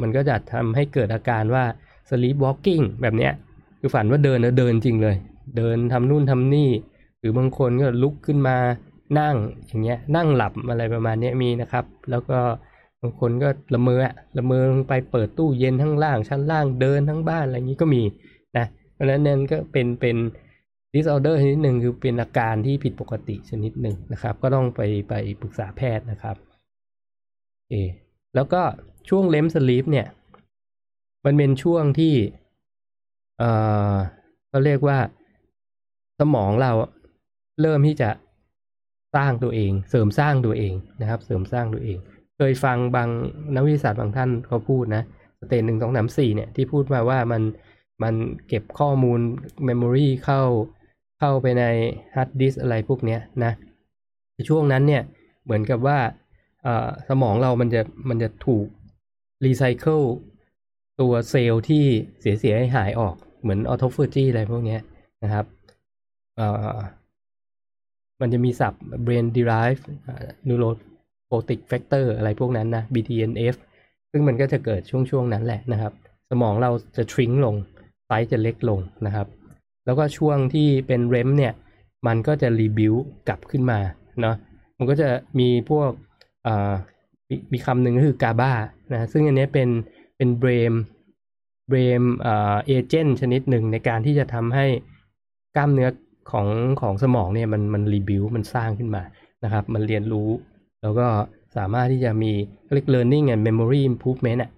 [0.00, 1.64] มันก็จะทำให้เกิดอาการว่า
[2.08, 3.32] sleep walking แบบเนี้ย
[3.80, 5.16] คือฝันว่าเดินนะเดินจริงเลย
[5.56, 6.70] เดินทำนู่นทำนี่
[7.18, 8.56] หรือบางคนก็ลุกขึ้นมา
[9.20, 14.04] นั่งอย่างเงี้ยนั่งหลับอะไรประมาณนี้มีนะครับ แล้วก็างคนก็ละเมอ
[14.38, 18.02] ละเมอลงไปเปิดตู้เย็นทั้งล่าง ชั้นล่างเดินทั้งบ้านอะไรอย่างนี้ก็มี
[18.56, 20.16] นะเพราะฉะนั้นนั่นก็เป็นเป็น
[20.94, 26.36] disorder ชนิดหนึ่งคือเป็นอาการที่ผิดปกติชนิดหนึ่งนะครับ ก็ต้องไปไปปรึกษาแพทย์นะครับ
[27.70, 27.74] โอ
[28.34, 28.62] แล้วก็
[29.08, 30.06] ช่วงเลมสลีปเนี่ย
[31.24, 32.14] มันเป็นช่วงที่
[33.38, 33.50] เอ่
[33.92, 33.94] อ
[34.48, 34.98] เขาเรียกว่า
[36.20, 36.72] สมองเรา
[37.60, 38.10] เริ่มที่จะ
[39.16, 41.98] สร้างตัวเอง เสริมสร้างตัวเองนะครับ เสริมสร้างตัวเอง
[42.36, 43.08] เคยฟังบาง
[43.54, 45.02] นักวิทยาศาสตร์บางท่านเขาพูดนะ
[45.40, 47.42] stage หนึ่งสองสามสี่เนี่ยที่พูดมาว่ามัน
[48.02, 48.14] มัน
[48.48, 49.20] เก็บข้อมูล
[49.64, 50.42] memory เข้า
[51.18, 51.64] เข้าไปใน
[52.14, 53.52] hard disk อะไรพวกเนี้ยนะ
[54.48, 55.02] ช่วงนั้นเนี่ย
[55.44, 55.98] เหมือนกับว่า
[57.08, 58.66] สมองเรามันจะมันจะถูก
[59.44, 60.02] รีไซเคิล
[61.00, 61.84] ตัวเซลล์ที่
[62.20, 64.78] เสียเสียหายออกเหมือน autophagy อะไรพวกนี้
[65.22, 65.44] นะครับ
[68.20, 69.84] มันจะมีศัพท์ brain derived
[71.30, 73.54] neurotropic factor อะไรพวกนั้นนะ BDNF
[74.10, 75.92] ซึ่งมันก็จะเกิดช่วงช่วงนั้นแหละนะครับ
[76.30, 77.54] สมองเราจะทริงลง
[78.06, 79.26] ไซส์จะเล็กลงนะครับ
[79.86, 81.52] แล้วก็ช่วงที่เป็นเรมเนี่ย
[82.06, 82.94] มันก็จะรีบิว
[83.28, 83.78] กลับขึ้นมา
[84.20, 84.36] เนาะ
[84.78, 85.08] มันก็จะ
[85.38, 85.90] มีพวก
[87.52, 88.52] มีคำหนึ่งก็คือกาบา
[88.92, 89.68] นะซึ่งอันนี้เป็น
[90.16, 90.72] เป็นเบรม
[91.68, 94.66] เบรมเอเจนต์ชนิดหนึ่งในการที่จะทำให้
[95.56, 95.88] กล้ามเนื้อ
[96.30, 96.46] ของ
[96.80, 99.02] ของสมองเนี่ยมันมันรีบิวมันสร้างขึ้นมา
[99.44, 100.28] นะครับ มันเรียนรู้
[100.86, 101.08] แล้วก็
[101.56, 102.32] สามารถที่จะมี
[102.72, 104.50] เรียก learning and memory improvement อะ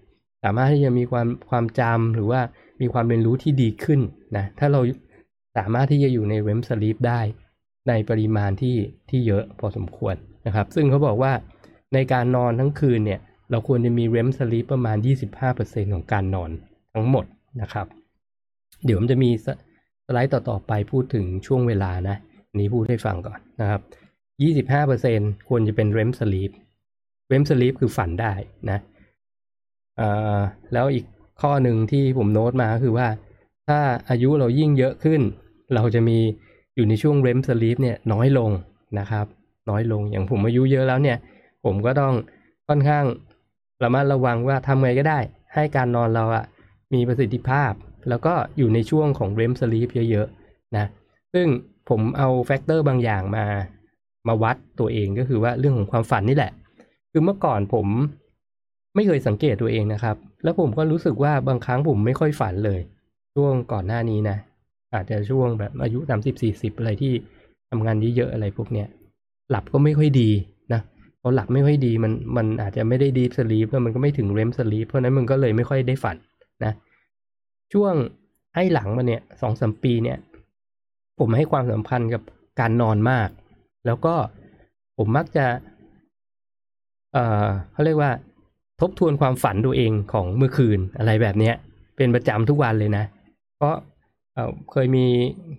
[0.45, 2.41] สามารถที่จะมีความความจำหรือว่า
[2.81, 4.01] มีความเรียนรู้ที่ดีขึ้น
[4.37, 4.81] นะถ้าเรา
[5.57, 7.21] สามารถที่จะอยู่ใน REM sleep ได้
[7.89, 8.77] ในปริมาณที่
[9.11, 10.15] ที่เยอะพอสมควร
[10.47, 11.33] นะครับ ซึ่งเขาบอกว่า
[11.95, 14.97] ในการนอนทั้งคืนเนี่ย เราควรจะมี REM sleep ประมาณ
[15.45, 16.51] 25%ของการนอน
[16.95, 17.25] ทั้งหมด
[17.63, 17.87] นะครับ
[18.85, 22.17] เดี๋ยวมันจะมีสไลด์ต่อ ๆ ไปพูดถึงช่วงเวลานะ
[22.57, 23.81] นี้พูดให้ฟังก่อนนะครับ
[24.41, 26.51] 25%ควรจะเป็น REM sleep
[27.31, 28.33] REM sleep คือฝันได้
[28.71, 28.79] นะ
[30.73, 31.05] แล้วอีก
[31.43, 33.09] ข้อหนึ่งที่ผมโน้ตมาคือว่า
[33.69, 33.79] ถ้า
[34.11, 35.21] อายุเรายิ่งเยอะขึ้น
[35.75, 36.19] เราจะมี
[36.77, 38.51] อยู่ในช่วงเรมสลีปเนี่ยน้อยลง
[38.99, 39.27] นะครับ
[39.71, 41.19] น้อยลงอย่างผมอายุเยอะแล้วเนี่ย
[41.65, 42.15] ผมก็ต้อง
[42.69, 43.05] ค่อนข้าง
[43.83, 45.19] ระมัดระวังว่าทำไงก็ได้
[45.55, 46.45] ให้การนอนเราอะ
[46.95, 47.73] มีประสิทธิภาพ
[48.09, 50.87] แล้วก็อยู่ในช่วงของเรมสลีปเยอะๆนะ
[51.35, 51.47] ซึ่ง
[51.89, 53.47] ผมเอาแฟกเตอร์บางอย่างมา
[54.29, 56.53] มาวัดตัวเองก็คือว่าเรื่องของความฝันนี่แหละ
[57.13, 57.87] คือเมื่อก่อนผม
[58.95, 62.81] ไม่เคยสังเกตตัวเองนะครับ แล้วผมก็รู้สึกว่าบางครั้งผมไม่ค่อยฝันเลย
[63.35, 64.37] ช่วงก่อนหน้านี้นะ
[64.95, 67.13] อาจจะช่วงแบบอายุสามสิบสี่สิบอะไรที่
[67.71, 68.89] ทำงานเยอะๆอะไรพวกเนี้ย
[69.51, 70.31] หลับก็ไม่ค่อยดี
[70.73, 70.81] นะ
[71.21, 76.17] พอหลับไม่ค่อยดีมันมันอาจจะไม่ได้ดีสลีปแล้วมันก็ไม่ถึงเรมสลีปเพราะนั้นมันก็เลยไม่ค่อยได้ฝัน
[76.65, 76.73] นะ
[77.73, 77.95] ช่วง
[78.55, 80.19] ให้หลังมาเนี่ยสองสมปีเนี่ย
[81.19, 82.23] ผมให้ความสำคัญกับ
[82.61, 83.29] การนอนมาก
[83.87, 84.15] แล้วก็
[84.97, 85.47] ผมมักจะ
[87.13, 88.11] เอ่อเขาเรียกว่า
[88.81, 91.55] ทบทวนความฝันตัวเองของเมื่อคืนอะไรแบบเนี้ย
[91.97, 93.05] เป็นประจำทุกวันเลยนะ
[93.57, 93.75] เพราะ
[94.73, 95.05] เคยมี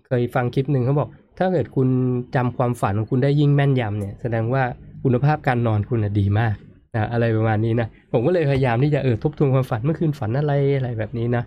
[0.08, 1.90] เคยฟังคลิปหนึ่งเขาบอก ถ้าเกิดคุณ
[2.36, 4.64] จำความฝันของคุณได้ยิ่งแม่นยำเนี่ย แสดงว่า
[5.04, 6.56] คุณภาพการนอนคุณดีมาก
[6.96, 11.44] นะอะไรประมาณนี้นะ ผมก็เลยพยายามที่จะเออทบทวนความฝันเมื่อคืนฝันอะไรอะไรแบบนี้นะ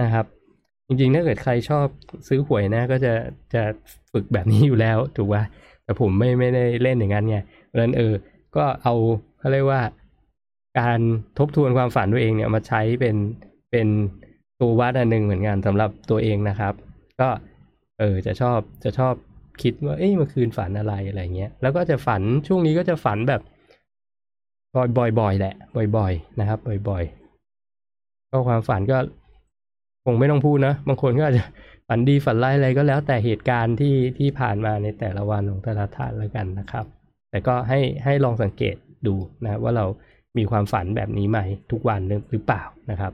[0.00, 0.26] นะครับ
[0.86, 1.86] จริงๆถ้าเกิดใครชอบ
[2.28, 3.12] ซื้อหวยนะ ก็จะ
[3.54, 3.62] จะ
[4.12, 5.42] ฝึกแบบนี้อยู่แล้วถูกป่ะ
[5.90, 8.14] แต่ผมไม่ไม่ได้เล่นอย่างนั้นไงเพราะฉะนั้นเออ
[8.56, 8.94] ก็เอา
[9.38, 9.80] เขาเรียกว่า
[10.80, 11.00] การ
[11.38, 13.16] ทบทวนความฝันตัวเองเนี่ยมาใช้เป็น
[13.70, 13.88] เป็น
[14.60, 16.74] ตัววัดอันหนึ่งเหมือนกันสำหรับตัวเองนะครับ
[17.20, 17.28] ก็
[17.98, 19.14] เออจะชอบจะชอบ
[19.62, 23.40] คิดว่าเอ้ยเมื่อคืนฝันอะไรอะไรเงี้ยแล้วก็จะฝันช่วงนี้ก็จะฝันแบบ
[25.18, 25.54] บ่อยๆแหละ
[25.96, 28.98] บ่อยๆนะครับ บ่อยๆก็ความฝันก็
[30.04, 31.44] คงไม่ต้องพูดนะบางคนก็อาจจะ
[31.92, 36.86] ฝันดีฝันร้ายอะไรก็แล้วแต่เหตุการณ์ที่ที่ผ่านมาในแต่ละวันของแต่ละท่านแล้วกันนะครับ
[37.30, 38.76] แต่ก็ให้ให้ลองสังเกต
[39.06, 39.86] ดูนะว่าเรา
[40.38, 41.38] มีความฝันแบบนี้ไหม
[41.70, 42.00] ทุกวัน
[42.30, 43.12] หรือเปล่านะครับ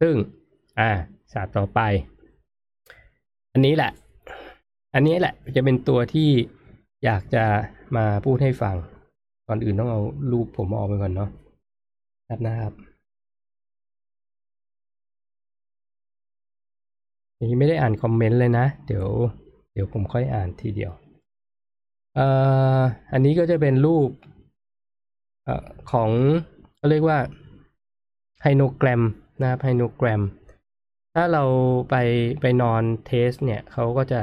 [0.00, 0.14] ซึ่ง
[0.80, 0.90] อ่า
[1.32, 1.80] ศาสตร์ต่อไป
[3.52, 3.92] อันนี้แหละ
[4.94, 6.30] อันนี้แหละจะเป็นตัวที่
[7.04, 7.44] อยากจะ
[7.96, 8.76] มาพูดให้ฟัง
[9.48, 10.00] ก่อนอื่นต้องเอา
[10.32, 11.30] รูปผมออกไปก่อนเนาะ
[12.28, 12.72] ครับนะครับ
[17.42, 19.06] นี้ไม่ได้อ่านคอมเมนต์เลยนะ เดี๋ยว
[19.72, 20.92] เดี๋ยวผมค่อยอ่านทีเดียว
[22.14, 22.26] เอ่
[22.78, 22.80] อ
[23.12, 24.08] อันนี้ก็จะเป็นรูป
[25.44, 26.10] เอ่อของ
[26.76, 27.18] เขาเรียกว่า
[28.42, 29.02] hypnogram
[29.40, 30.22] นะครับ hypnogram
[31.14, 31.44] ถ้าเรา
[31.90, 31.96] ไป
[32.40, 34.20] ไปนอน test เนี่ยเขาก็จะ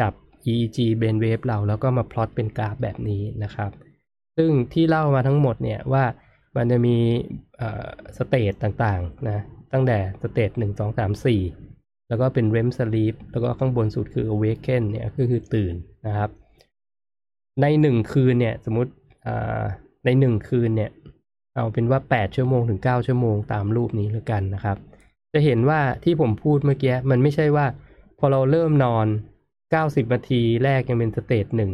[0.00, 0.12] จับ
[0.50, 3.70] EEG brain wave เราแล้วก็มาพลอตเป็นกราฟแบบนี้นะครับ
[4.36, 6.04] ซึ่งที่เล่ามาทั้งหมดเนี่ยว่า
[6.56, 6.96] มันจะมี
[8.18, 9.38] stage ต่างๆนะ
[9.72, 11.40] ตั้งแต่ stage หนึ่งสองสามสี่
[12.14, 15.74] แล้วก็เป็น REM sleep แล้วก็ข้างบนสุดคือ awaken เนี่ยก็คือตื่น
[16.06, 16.30] นะครับ
[17.60, 18.92] ในหนึ่งคืนเนี่ยสมมติ
[20.04, 20.90] ในหนึ่งคืนเนี่ย
[21.54, 24.76] เอาเป็นว่า 8 ชั่วโมงถึง 9 ชั่วโมงตามรูปนี้แล้วกันนะครับ
[25.32, 27.66] จะเห็นว่าที่ผมพูดเมื่อกี้มันไม่ใช่ว่า
[28.18, 29.06] พอเราเริ่มนอน
[29.60, 31.72] 90 นาทีแรกยังเป็น stage หนึ่ง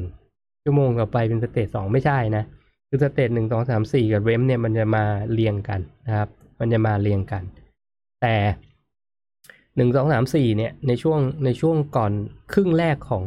[0.65, 2.45] ชั่วโมงต่อไปเป็น stage สองไม่ใช่นะ
[2.89, 7.43] คือ stage หนึ่งสองสามสี่กับ REM เนี่ยมันจะมาเรียงกันนะครับ มันจะมาเรียงกัน
[8.23, 8.35] แต่
[9.81, 12.13] หนึ่งสองสามสี่เนี่ยในช่วงในช่วงก่อน
[12.53, 13.27] ครึ่งแรกของ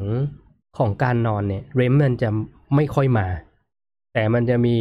[0.78, 2.30] ของการนอนเนี่ยเรมมันจะ
[2.76, 3.28] ไม่ค่อยมา
[4.14, 4.76] แต่มันจะมี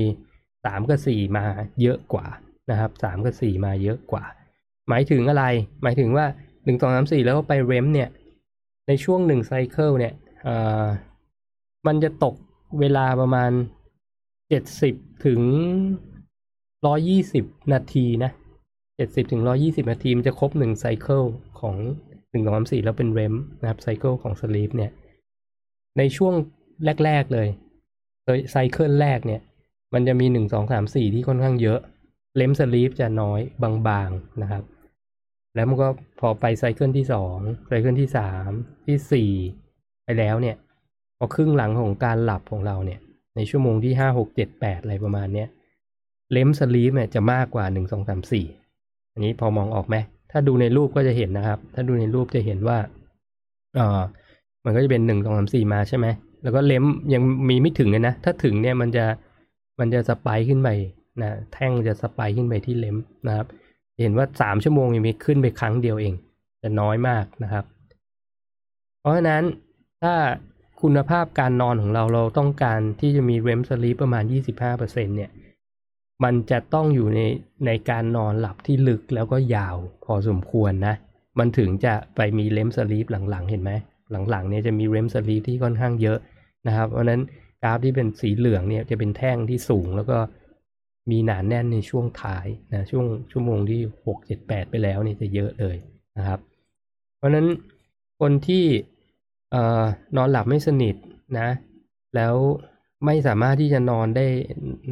[0.65, 1.45] สามกับสี่มา
[1.83, 2.27] เยอะกว่า
[2.71, 4.25] นะครับสามกับสี่มาเยอะกว่า
[4.89, 5.45] หมายถึงอะไร
[5.83, 6.27] หมายถึงว่า
[6.65, 8.09] หนึ่งสองสามสี่แล้วก็ไปเรมเนี่ย
[8.89, 10.15] ในช่วงหนึ่งไซเคิลเนี่ย
[11.87, 12.35] มันจะตก
[12.81, 13.51] เวลาประมาณ
[14.49, 14.95] เจ็ดสิบ
[15.27, 15.41] ถึง
[16.87, 18.31] ร้อยยี่สิบนาทีนะ
[18.97, 21.23] เจ็ดสิบถึงร้อยยี่สิบนาที มันจะครบหนึ่ง cycle
[21.63, 21.77] ของ
[22.31, 24.91] หนึ่งสองสามสี่แล้วเป็น REM นะครับ cycle ของ sleep เนี่ย
[25.99, 26.35] ในช่วง
[27.05, 27.49] แรก ๆ เลย
[28.53, 29.41] cycle แรกเนี่ย
[29.95, 31.81] มันจะมีหนึ่งสองสามสี่ที่ค่อนข้างเยอะ
[32.37, 33.41] REM sleep จะน้อย
[33.89, 34.65] บางๆนะครับ
[35.55, 35.89] แล้วมันก็
[36.21, 37.37] พอไป cycle ที่สอง
[37.69, 38.51] cycle ที่สาม
[38.87, 39.31] ที่สี่
[40.05, 40.57] ไปแล้วเนี่ย
[41.19, 43.01] พอครึ่งหลังของการหลับของเราเนี่ย
[43.37, 45.49] ในชั่วโมงที่ห้าหกเจ็ดแปดอะไรประมาณเนี้ย
[46.33, 48.47] เลมสลีปเนี่ยจะมากกว่าหนึ่งสองสามสี่
[49.13, 49.97] อันนี้พอมองออกไหม
[50.33, 52.79] ถ้าดูในรูปก็จะเห็นนะครับ ถ้าดูในรูปจะเห็นว่า
[53.77, 54.01] เออ
[54.65, 56.07] มันก็จะเป็นหนึ่งสองสามสี่มาใช่ไหม
[56.43, 59.05] แล้วก็เลมยังมีไม่ถึงเลยนะ ถ้าถึงเนี่ยมันจะ
[59.81, 60.69] มันจะสไปขึ้นไป
[61.23, 63.47] นะแท่งจะสไปขึ้นไปที่เลมนะครับ
[64.01, 66.15] เห็นว่าสามชั่วโมงยังมีขึ้นไปครั้งเดียวเอง
[66.63, 67.65] จะน้อยมากนะครับ
[69.01, 69.43] เพราะฉะนั้น
[70.03, 70.15] ถ้า
[70.83, 75.31] คุณภาพการนอนของเราเราต้องการที่จะมีเรมสลีปประมาณ 25%เนี่ย
[76.25, 77.21] มันจะต้องอยู่ใน
[77.67, 80.95] ในการนอนหลับที่ลึกแล้วก็ยาวพอสมควรนะ
[81.39, 83.73] มันถึงจะไปมีเลมสลีปหลังๆ เห็นไหม
[84.31, 86.19] หลังๆเนี่ยจะมีเรมสลีปที่ค่อนข้างเยอะ
[86.67, 87.21] นะครับ เพราะนั้น
[87.63, 90.19] กราฟที่เป็นสีเหลืองเนี่ยจะเป็นแท่งที่สูงแล้วก็
[91.11, 95.77] มีหนานแน่นในช่วงท้ายนะช่วงชั่วโมงที่หกเจ็ดแปดไปแล้วนี่จะเยอะเลย
[96.17, 96.41] นะครับ
[97.17, 97.47] เพราะนั้น
[98.21, 98.65] คนที่
[99.55, 100.97] นอนหลับไม่สนิท
[101.39, 101.49] นะ
[102.17, 102.35] แล้ว
[103.05, 104.27] ไม่สามารถที่จะนอนได้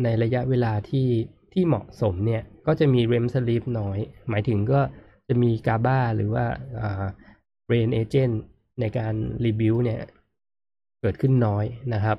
[0.03, 1.09] ในระยะเวลาที่
[1.53, 4.81] ที่เหมาะสมเนี่ย ก็จะมี REM sleep น้อย หมายถึงก็
[5.29, 6.45] จะมี GABA หรือว่า
[7.67, 8.43] brain agent
[8.81, 9.15] ในการ
[9.45, 10.01] rebuild เนี่ย
[11.01, 12.17] เกิดขึ้นน้อยนะครับ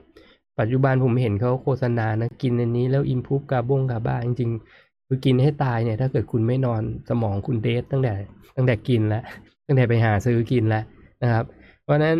[0.59, 8.13] ปัจจุบันผมเห็นเขาโฆษณานะกินอันนี้แล้ว improve กาบงกาบ้าจริงๆ คือกินให้ตายเนี่ย ถ้าเกิดคุณไม่นอนสมองคุณเดทตั้งแต่
[8.55, 9.23] ตั้งแต่กินแล้ว
[9.65, 10.83] ตั้งแต่ไปหาซื้อกินแล้ว
[11.23, 11.45] นะครับ
[11.83, 12.15] เพราะฉะนั้น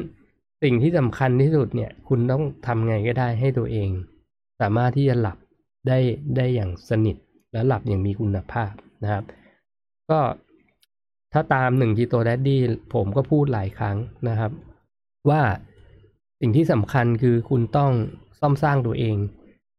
[0.63, 3.89] สิ่งที่สำคัญที่สุดเนี่ย คุณต้องทำไงก็ได้ให้ตัวเอง
[4.62, 5.38] สามารถที่จะหลับ
[5.88, 6.00] ได้
[6.38, 7.15] ได้อย่างสนิท
[7.54, 8.71] และหลับอย่างมีคุณภาพ
[9.04, 9.24] นะครับ
[10.10, 10.19] ก็
[11.34, 12.62] ถ้าตามหนึ่งที่ตัวแดดดี้
[12.93, 13.97] ผมก็พูดหลายครั้ง
[14.30, 14.52] นะครับ
[15.30, 15.41] ว่า
[16.39, 17.91] สิ่งที่สำคัญคือคุณต้อง
[18.39, 19.17] ซ่อมสร้างตัวเอง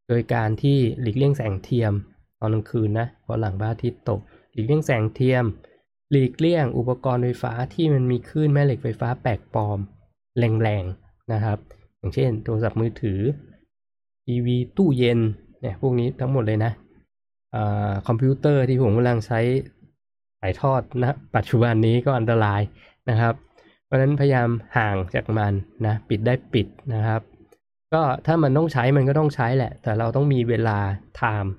[0.09, 1.93] โดยการที่หลีกเลี่ยงแสงเทียม
[2.39, 4.19] ตอนกลางคืนนะพอหลังพระอาทิตย์ตก
[4.53, 5.45] หลีกเลี่ยงแสงเทียม
[6.11, 9.79] หลีกเลี่ยงอุปกรณ์ไฟฟ้าที่มันมีคลื่นแม่เหล็กไฟฟ้าแปลกปลอม
[10.37, 11.57] แรงๆนะครับ
[11.97, 13.19] อย่างเช่น โทรศัพท์มือถือ
[14.25, 15.19] ทีวีตู้เย็น
[15.61, 16.71] เนี่ยพวกนี้ทั้งหมดเลยนะ
[17.55, 17.57] อ
[18.07, 19.39] คอมพิวเตอร์ที่ผมกำลังใช้
[20.39, 22.61] ถ่ายทอดนะปัจจุบันนี้ก็อันตราย
[23.09, 23.33] นะครับ
[23.85, 25.53] เพราะฉะนั้นพยายามห่างจากมัน
[25.85, 27.21] นะปิดได้ปิดนะครับ
[27.93, 30.77] ก็ถ้ามันต้องใช้มันก็ต้องใช้แหละ แต่เราต้องมีเวลา
[31.19, 31.49] time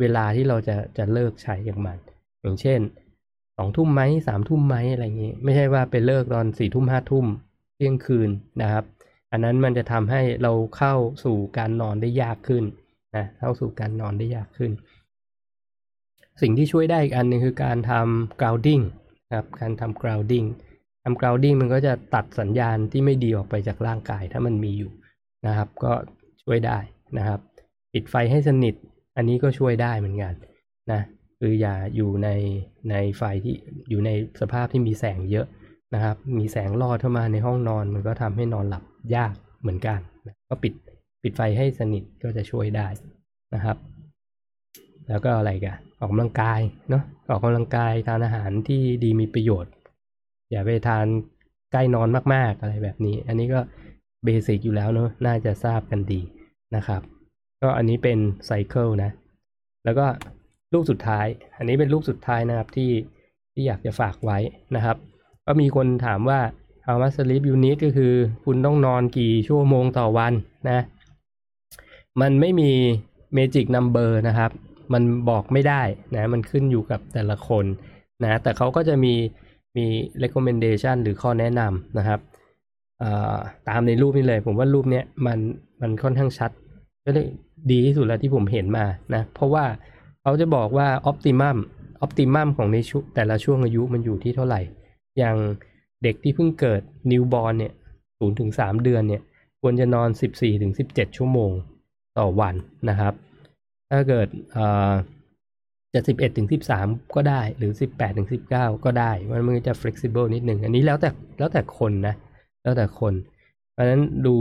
[0.00, 1.98] เวลาที่เราจะจะเลิกใช้อย่างมัน
[2.42, 2.80] อย่างเช่น
[3.56, 7.26] สองทุ่มไหมสามทุ่มไหมอะไรอย่างนี้ ไม่ใช่ว่าไปเลิกตอนสี่ทุ่มห้าทุ่ม
[7.80, 8.30] ที่ยงคืน
[8.62, 8.84] นะครับ
[9.32, 12.64] อันนั้นมันจะทำให้เราเข้าสู่การนอนได้ยากขึ้น
[13.16, 14.72] นะเข้าสู่การนอนได้ยากขึ้น
[16.42, 18.84] สิ่งที่ช่วยได้อีกอันนึงคือการทำ grounding
[19.34, 20.46] ครับการทำ grounding
[21.04, 24.92] ทำ grounding มันก็จะตัดสัญญาณที่ไม่ดีออกไปจากร่างกายถ้ามันมีอยู่
[25.46, 25.92] นะครับ ก็
[26.42, 26.78] ช่วยได้
[27.18, 27.40] นะครับ
[27.92, 28.74] ปิดไฟให้สนิท
[29.16, 30.34] อันนี้ก็ช่วยได้เหมือนกัน
[30.92, 31.00] นะ
[31.38, 32.28] คืออย่าอยู่ใน
[32.90, 33.54] ในไฟที่
[33.90, 35.46] อยู่ในสภาพที่มีแสงเยอะ
[35.94, 38.84] นะครับ มีแสงลอดเข้ามาในห้องนอน มันก็ทำให้นอนหลับ
[39.16, 39.98] ยากเหมือนกัน
[40.48, 40.74] ก็ปิด
[41.22, 42.86] ปิดไฟให้สนิทก็จะช่วยได้
[43.54, 43.76] นะครับ
[45.08, 49.72] แล้วก็อะไรกันออกกำลังกายเนาะออกกำลังกายทานอาหารที่ดีมีประโยชน์
[50.50, 51.06] อย่าไปทาน
[51.72, 53.60] ใกล้นอนมากๆอะไรแบบนี้ อันนี้ก็
[54.24, 56.20] เบสิกอยู่แล้วเนอะน่าจะทราบกันดี
[56.76, 57.02] นะครับ
[57.62, 59.10] ก็อันนี้เป็นไซเคิลนะ
[59.84, 60.06] แล้วก็
[60.72, 61.26] รูปสุดท้าย
[61.58, 62.90] อันนี้เป็นรูปสุดท้ายนะครับที่
[63.52, 64.38] ที่อยากจะฝากไว้
[64.76, 64.96] นะครับ
[65.52, 66.40] ก็มีคนถามว่า
[66.86, 68.12] how much sleep you need ก็คือ
[68.44, 70.32] คุณต้องนอนกี่ชั่วโมงต่อวัน
[70.68, 70.80] นะ
[72.20, 72.70] มันไม่มี
[73.36, 74.50] magic number นะครับ
[74.92, 75.82] มันบอกไม่ได้
[76.14, 77.64] นะ มันขึ้นอยู่กับแต่ละคน
[78.22, 79.14] นะ แต่เขาก็จะมี
[79.76, 79.86] มี
[80.22, 82.20] recommendation หรือข้อแนะนำนะครับ
[83.68, 85.38] ตามในรูปนี้เลย ผมว่ารูปเนี้ยมัน
[85.80, 86.50] มันค่อนข้างชัด
[87.04, 87.26] ก็เลย
[87.70, 88.84] ดีที่สุดแล้วที่ผมเห็นมา
[89.14, 89.64] นะ เพราะว่า
[90.22, 91.56] เขาจะบอกว่า optimum
[92.04, 94.62] optimum ของในช่วแต่ละช่วงอายุมันอยู่ที่เท่าไหร่
[95.18, 95.36] อย่าง
[96.02, 97.72] เด็กที่เพิ่งเกิด newborn เนี่ย
[98.18, 99.22] ศูนย์ถึงสามเดือนเนี่ย
[99.60, 101.50] ควรจะนอนสิบสี่ถึงสิบเจ็ดชั่วโมง
[102.18, 102.54] ต่อวัน
[102.88, 103.14] นะครับ
[103.90, 104.28] ถ้าเกิด
[105.94, 112.14] จะสิบเอ็ดถึงสิบสามก็ได้หรือสิบแปดถึงสิบเก้าก็ได้ มันมันจะ flexible นิดหนึ่งอันนี้แล้วแต่แล้วแต่คนนะ
[112.62, 113.14] แล้วแต่คน
[113.72, 114.34] เพราะฉะนั้นดู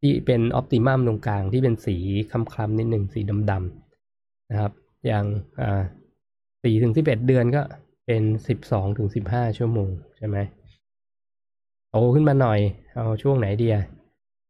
[0.00, 1.96] ที่เป็น optimum ตรงกลางที่เป็นสี
[2.30, 4.72] คล้ำๆนิดหนึ่งสีดำๆนะครับ
[5.06, 5.24] อย่าง
[6.64, 7.62] สี่ถึงสิบเอ็ดเดือนก็
[8.10, 10.36] เป็นสิบสองถึงสิบห้าชั่วโมงใช่ไหม
[11.90, 12.60] โตขึ้นมาหน่อย
[12.94, 13.76] เอาช่วงไหนเดีย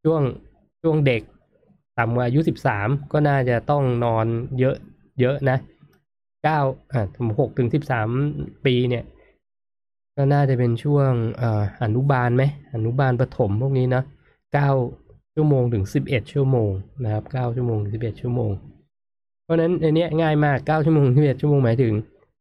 [0.04, 0.22] ช่วง
[0.82, 1.22] ช่วงเด็ก
[1.98, 4.26] ต่ำกว่าอายุสิบสามก็น่าจะต้องนอน
[4.58, 4.76] เยอะ
[5.20, 5.58] เยอะนะ
[6.44, 6.58] เก้า
[6.92, 7.02] อ่า
[7.38, 8.08] หกถึงสิบสาม
[8.66, 9.04] ปีเนี่ย
[10.16, 12.42] ก็น่าจะเป็นช่วงอ่าอนุบาลไหม
[12.74, 14.02] อนุบาลประถมพวกนี้นะ
[14.52, 14.70] เก้า
[15.34, 16.70] ชั่วโมงถึงสิบเอ็ดชั่วโมง
[17.04, 18.50] นะครับเก้าชั่วโมงถึงสิบเอ็ดชั่วโมง
[19.44, 21.92] เพราะนั้นอันนี้ง่ายมากเก้าชั่วโมงสิบเอ็ดชั่วโมงหมายถึง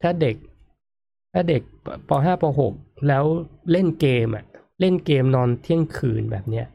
[0.01, 0.35] ถ้าเด็ก
[1.39, 1.63] ถ้าเด็ก
[2.09, 2.73] ปห้าปหก
[3.07, 3.23] แล้ว
[3.71, 4.45] เล่นเกมอะ
[4.79, 6.65] เล่นเกมนอนเที่ยงคืนแบบเนี้ย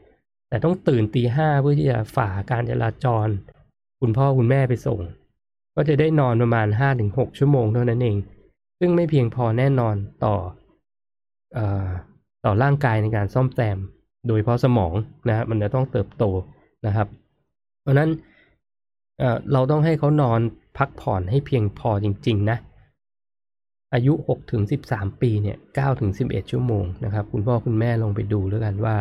[0.49, 3.27] แต่ต้องตื่นตีห้าเพื่อที่จะฝ่าการจราจร
[4.01, 4.99] คุณพ่อคุณแม่ไปส่ง
[5.75, 8.17] ก็จะได้นอนประมาณห้าถึงหกชั่วโมงเท่านั้นเอง
[8.79, 10.35] ซึ่งไม่เพียงพอแน่นอนต่อ
[11.57, 11.59] อ
[12.45, 13.77] ต่อร่างกายในการซ่อมแซม
[14.27, 14.93] โดยเพราะสมอง
[15.29, 16.23] นะมันจะต้องเติบโต
[16.85, 17.07] นะครับ
[17.81, 18.09] เพราะนั้น
[19.19, 20.39] เเราต้องให้เขานอน
[20.77, 22.57] พักผ่อนให้เพียงพอจริง ๆ นะ
[23.93, 28.95] อายุ6ถึง13 ปีเนี่ย9ถึง11 ชั่วโมงนะครับคุณพ่อคุณแม่ลงไปดูแล้วกันว่า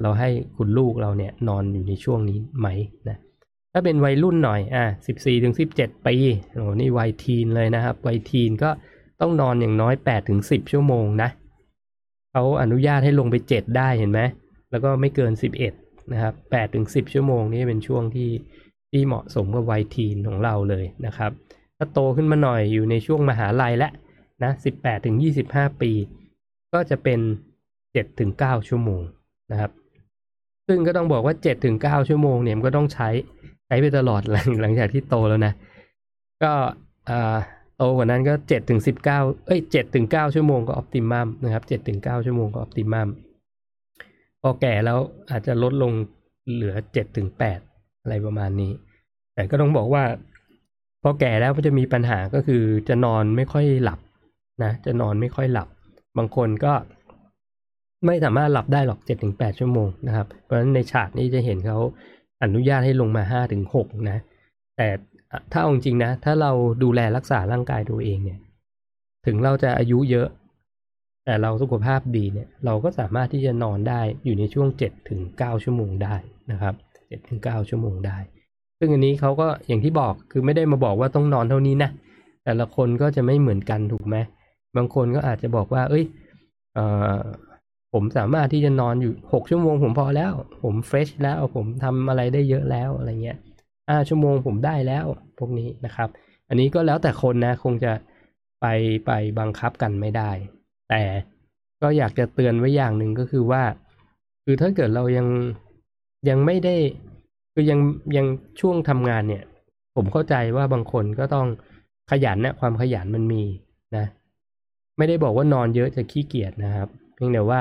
[0.00, 2.68] เราให้คุณลูกเราเนี่ยนอนอยู่ในช่วงนี้ไหม
[3.08, 3.16] นะ
[3.72, 4.84] ถ้าเป็นวัยรุ่นหน่อยอะ
[5.14, 6.16] 14ถึง17 ปี
[6.54, 8.70] โอ้นี่วัยทีนเลยนะครับ วัยทีนก็
[9.20, 11.30] ต้องนอนอย่างน้อย8ถึง10 ชั่วโมงนะ
[12.32, 14.20] เขาอนุญาตให้ลงไป 7 ได้เห็นไหม
[14.70, 15.32] แล้วก็ไม่เกิน
[15.72, 18.30] 11นะครับ8ถึง10 ชั่วโมงนี่เป็นช่วงที่
[18.90, 21.30] ที่เหมาะสมกับวัยทีนของเราเลยนะครับ
[21.82, 23.92] ถ้าโตขึ้นมาหน่อยอยู่ในช่วงมหาลัยแล้ว
[24.42, 25.92] นะสิบแปดถึงยี่สิบห้าปี
[26.72, 27.20] ก็จะเป็น
[27.92, 29.02] เจ็ดถึงเก้าชั่วโมง
[29.50, 29.70] นะครับ
[30.66, 33.08] ซึ่งก็ต้องบอกว่าเจ็ดถึงเก้าชั่วโมงเนี่ยมันก็ต้องใช้
[33.66, 35.52] ใช้ไปตลอดหลังหลังจากที่โตแล้วนะ
[36.42, 36.52] ก็
[37.76, 43.08] โตกว่านั้นก็เจ็ดถึงสิบเก้าเอ้ยเจ็ดถึงเก้าชั่วโมงก็ออปติมัมนะครับเจ็ดถึงเก้าชั่วโมงก็ออปติมัม
[44.42, 44.98] พอแก่แล้ว
[45.30, 45.92] อาจจะลดลง
[46.52, 47.60] เหลือเจ็ดถึงแปด
[48.02, 48.72] อะไรประมาณนี้
[49.34, 50.02] แต่ก็ต้องบอกว่า
[51.02, 54.00] พอแก่แล้วก็จะมีปัญหาก็คือจะนอนไม่ค่อยหลับ
[54.62, 55.68] นะจะนอนไม่ค่อยหลับ
[56.18, 56.72] บางคนก็
[58.06, 61.78] ไม่สามารถหลับได้หรอกเจ็ดถึงแปดชั่วโมงนะครับ เพราะฉะนั้นในฉากนี้จะเห็นเขา
[62.42, 64.18] อนุญาตให้ลงมาห้าถึงหกนะ
[64.76, 64.88] แต่
[65.52, 68.38] ถ้าเอาจริงนะ ถ้าเราดูแลรักษาร่างกายตัวเองเนี่ย
[69.26, 70.28] ถึงเราจะอายุเยอะ
[71.24, 76.16] แต่เราสุขภาพดีเนี่ย เราก็สามารถที่จะนอนได้อยู่ในช่วงเจ็ดถึงเก้าชั่วโมงได้
[76.50, 76.74] นะครับ
[77.08, 78.18] เจ็ดถึงเก้าชั่วโมงได้
[78.80, 81.90] ซึ่งอันนี้เขาก็อย่างที่บอกคือไม่ได้มาบอกว่าต้องนอนเท่านี้นะ
[82.44, 84.16] แต่ละคนก็จะไม่เหมือนกันถูกไหม
[84.76, 86.04] บางคนก็อาจจะบอกว่า เอ้ย
[86.74, 86.78] เอ
[87.16, 87.20] อ
[87.92, 93.38] ผมสามารถที่จะนอนอยู่หกชั่วโมงผมพอแล้ว ผมเฟรชแล้วผมทำอะไรได้เยอะแล้วอะไรเงี้ย
[93.88, 95.04] ห้าชั่วโมงผมได้แล้ว
[95.38, 96.08] พวกนี้นะครับ
[96.48, 97.92] อันนี้ก็แล้วแต่คนนะคงจะ
[98.60, 98.66] ไป
[99.06, 100.30] ไปบังคับกันไม่ได้
[100.90, 101.02] แต่
[101.82, 103.62] ก็อยากจะเตือนไว้อย่างหนึ่งก็คือว่า
[104.44, 105.26] คือถ้าเกิดเรายัง
[106.28, 106.76] ยังไม่ได้
[107.52, 107.80] คือยัง
[108.16, 108.26] ยัง
[108.60, 109.42] ช่วงทำงานเนี่ย
[109.96, 111.46] ผมเข้าใจว่าบางคนก็ต้อง
[112.10, 113.42] ขยันนะความขยันมันมี
[113.96, 114.06] นะ
[114.98, 117.60] ไม่ได้บอกว่านอนเยอะจะขี้เกียจนะครับ เพียงแต่ว่า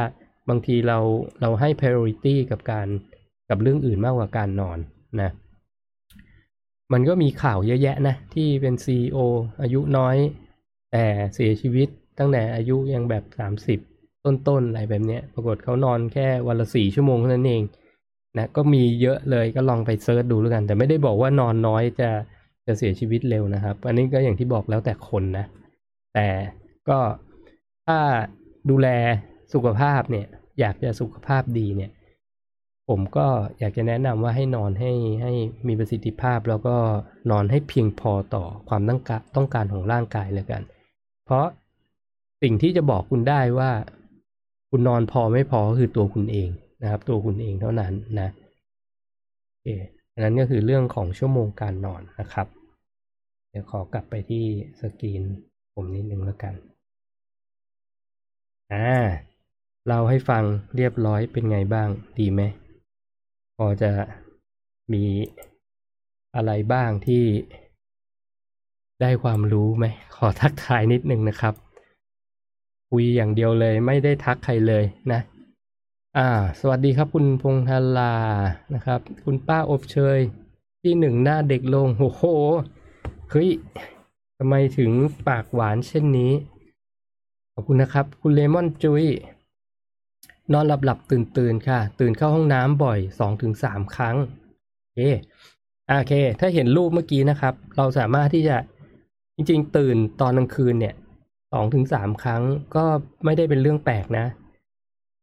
[0.49, 0.97] บางทีเรา
[1.41, 2.87] เราให้ priority กับการ
[3.49, 4.77] กับเรื่องอื่นมากกว่าการนอน
[5.21, 5.29] นะ
[6.93, 9.17] มันก็มีข่าวเยอะแยะนะ ที่เป็น CEO
[9.61, 10.15] อายุน้อย
[10.91, 11.87] แต่เสียชีวิต
[12.17, 13.79] ตั้งแต่อายุยังแบบสามสิบ
[14.25, 17.63] ต้นๆอะไรแบบนี้ปรากฏเขานอนแค่วันละสี่ชั่วโมงเท่านั้นเอง
[18.37, 22.09] นะก็มีเยอะเลยก็ลองไปเซิร์ชดูแล้วกัน แต่ไม่ได้บอกว่านอนน้อยจะ
[22.67, 25.45] จะเสียชีวิตเร็วนะครับ อันนี้ก็อย่างที่บอกแล้วแต่คนนะ
[26.13, 26.27] แต่
[26.89, 26.99] ก็
[27.87, 27.99] ถ้า
[28.69, 28.87] ดูแล
[29.53, 30.27] สุขภาพเนี่ย
[30.59, 31.91] อยากจะสุขภาพดีเนี่ย
[32.89, 33.27] ผมก็
[33.59, 34.91] อยากจะแนะนำว่าให้นอนให้
[35.23, 35.33] ให้
[35.67, 36.75] มีประสิทธิภาพ แล้วก็
[37.31, 40.61] นอนให้เพียงพอต่อความต้องการต้องการของร่างกายเลยกัน
[41.25, 41.45] เพราะ
[42.43, 43.71] สิ่งที่จะบอกคุณได้ว่า
[44.69, 46.49] คุณนอนพอไม่พอก็คือตัวคุณเอง
[46.81, 48.29] นะครับตัวคุณเองเท่านั้นนะ
[49.47, 49.67] โอเค
[50.13, 52.47] อันนั้นก็คือเรื่องของชั่วโมงการนอนนะครับ
[53.49, 54.45] เดี๋ยวขอกลับไปที่
[54.81, 55.23] สกรีน
[55.73, 56.53] ผมนิดนึงแล้วกัน
[58.73, 58.89] อ่า
[59.85, 60.43] เล่าให้ฟัง
[60.75, 62.41] เรียบร้อยเป็นไงบ้างดีไหม
[63.57, 63.91] พอจะ
[64.93, 65.03] มี
[66.35, 67.23] อะไรบ้างที่
[69.01, 71.53] ได้ความรู้ไหมขอทักทายนิดนึงนะครับ
[72.89, 75.21] คุยอย่างเดียวเลยไม่ได้ทักใครเลยนะ
[76.17, 76.29] อ่า
[76.59, 78.13] สวัสดีครับคุณพงษ์ธารา
[78.73, 80.19] นะครับ คุณป้าอบเชย
[80.81, 82.23] ที่หนึ่งหน้าเด็กลงโอ้โห
[83.29, 83.49] เฮ้ย
[84.37, 84.91] ทำไมถึง
[85.27, 86.31] ปากหวานเช่นนี้
[87.53, 89.03] ขอบคุณนะครับ คุณเลมอนจุย
[90.53, 94.15] นอนหลับหลับตื่นตื่นค่ะ ตื่นเข้าห้องน้ำบ่อยสองถึงสามครั้ง
[94.81, 94.99] โอเค
[95.87, 98.57] โอเค ถ้าเห็นรูปเมื่อกี้นะครับ เราสามารถที่จะ
[99.35, 100.95] จริงๆ ตื่นตอนกลางคืนเนี่ย
[101.53, 102.41] สองถึงสามครั้ง
[102.75, 102.85] ก็
[103.25, 104.27] ไม่ได้เป็นเรื่องแปลกนะ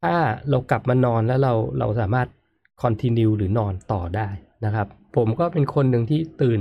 [0.02, 0.14] ถ้า
[0.50, 2.28] เรากลับมานอนแล้วเราเราสามารถ
[2.82, 4.28] คอนติเนียหรือนอนต่อได้
[4.64, 4.86] นะครับ
[5.16, 6.60] ผมก็เป็นคนหนึ่งที่ตื่น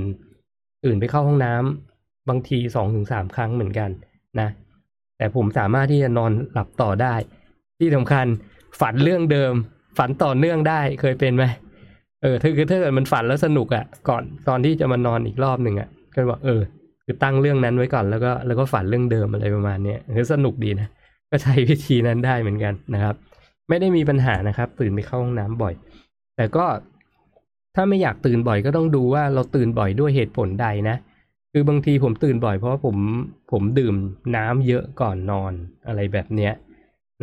[0.85, 3.89] ตื่นไปเข้าห้องน้ำบางทีสองถึงสามครั้งเหมือนกัน
[4.39, 4.49] นะ
[5.17, 7.13] แต่ผมสามารถที่จะนอนหลับต่อได้
[7.79, 8.25] ที่สำคัญ
[8.79, 9.53] ฝันเรื่องเดิม
[9.97, 11.45] ฝันต่อเนื่องได้เคยเป็นไหม
[12.21, 16.61] เออถ้าคือถ้าเกิดมันฝันแล้วสนุกอะ่ะ ก่อนตอนที่จะมานอนอีกรอบหนึ่งอะ่ะก็บอกเออ
[17.05, 20.87] คือตั้งเรื่องนั้นไว้ก่อนแล้วก็แล้วก็ฝันเรื่องเดิมอะไรประมาณเนี้ยคือสนุกดีนะ
[21.35, 23.15] ก็ใช้วิธีนั้นได้เหมือนกันนะครับ
[23.69, 25.73] ไม่ได้มีปัญหานะครับ ตื่นไปเข้าห้องน้ำบ่อย
[26.35, 26.65] แต่ก็
[27.75, 30.95] ถ้าไม่อยากตื่นบ่อยก็ต้องดูว่าเราตื่นบ่อยด้วยเหตุผลใดนะ
[31.51, 32.97] คือบางทีผมตื่นบ่อยเพราะผม
[33.51, 33.95] ผมดื่ม
[34.35, 35.53] น้ำเยอะก่อนนอน
[35.87, 36.53] อะไรแบบเนี้ย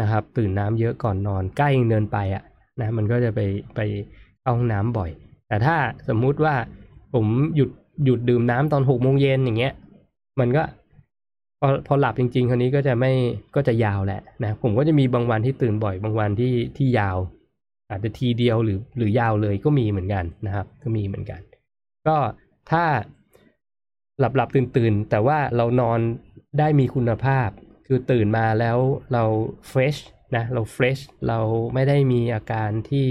[0.01, 2.45] นะครับ ตื่นน้ำเยอะก่อนนอนใกล้เนินไปอะ่ะ
[2.81, 3.41] นะมันก็จะไป
[3.75, 3.81] ไป
[4.43, 5.11] เข้าห้องน้ำบ่อย
[5.49, 5.77] แต่ถ้า
[6.09, 6.55] สมมุติว่า
[7.15, 7.71] ผมหยุด
[8.05, 9.75] หยุดดื่มน้ำตอนหกโมงเย็นอย่างเงี้ย
[10.41, 10.63] มันก็
[11.65, 13.13] พอพอหลับจริงๆคราวนี้ก็จะไม่
[13.57, 17.17] ก็จะยาวแหละนะผมก็จะมีบางวันที่ตื่นบ่อย บางวันที่ที่ยาว
[17.91, 21.41] อาจจะทีเดียวหรือหรือยาวเลยก็มีเหมือนกันนะครับ ก็มีเหมือนกัน
[22.07, 22.17] ก็
[22.71, 22.85] ถ้า
[24.19, 25.99] หลับหลับตื่นตื่นแต่ว่าเรานอน
[26.59, 27.49] ได้มีคุณภาพ
[27.87, 28.79] คือตื่นมาแล้ว
[29.13, 29.25] เรา
[29.69, 29.97] เฟรช
[30.37, 30.99] นะเราเฟรช
[31.29, 31.39] เรา
[31.75, 33.07] ไม่ได้มีอาการที่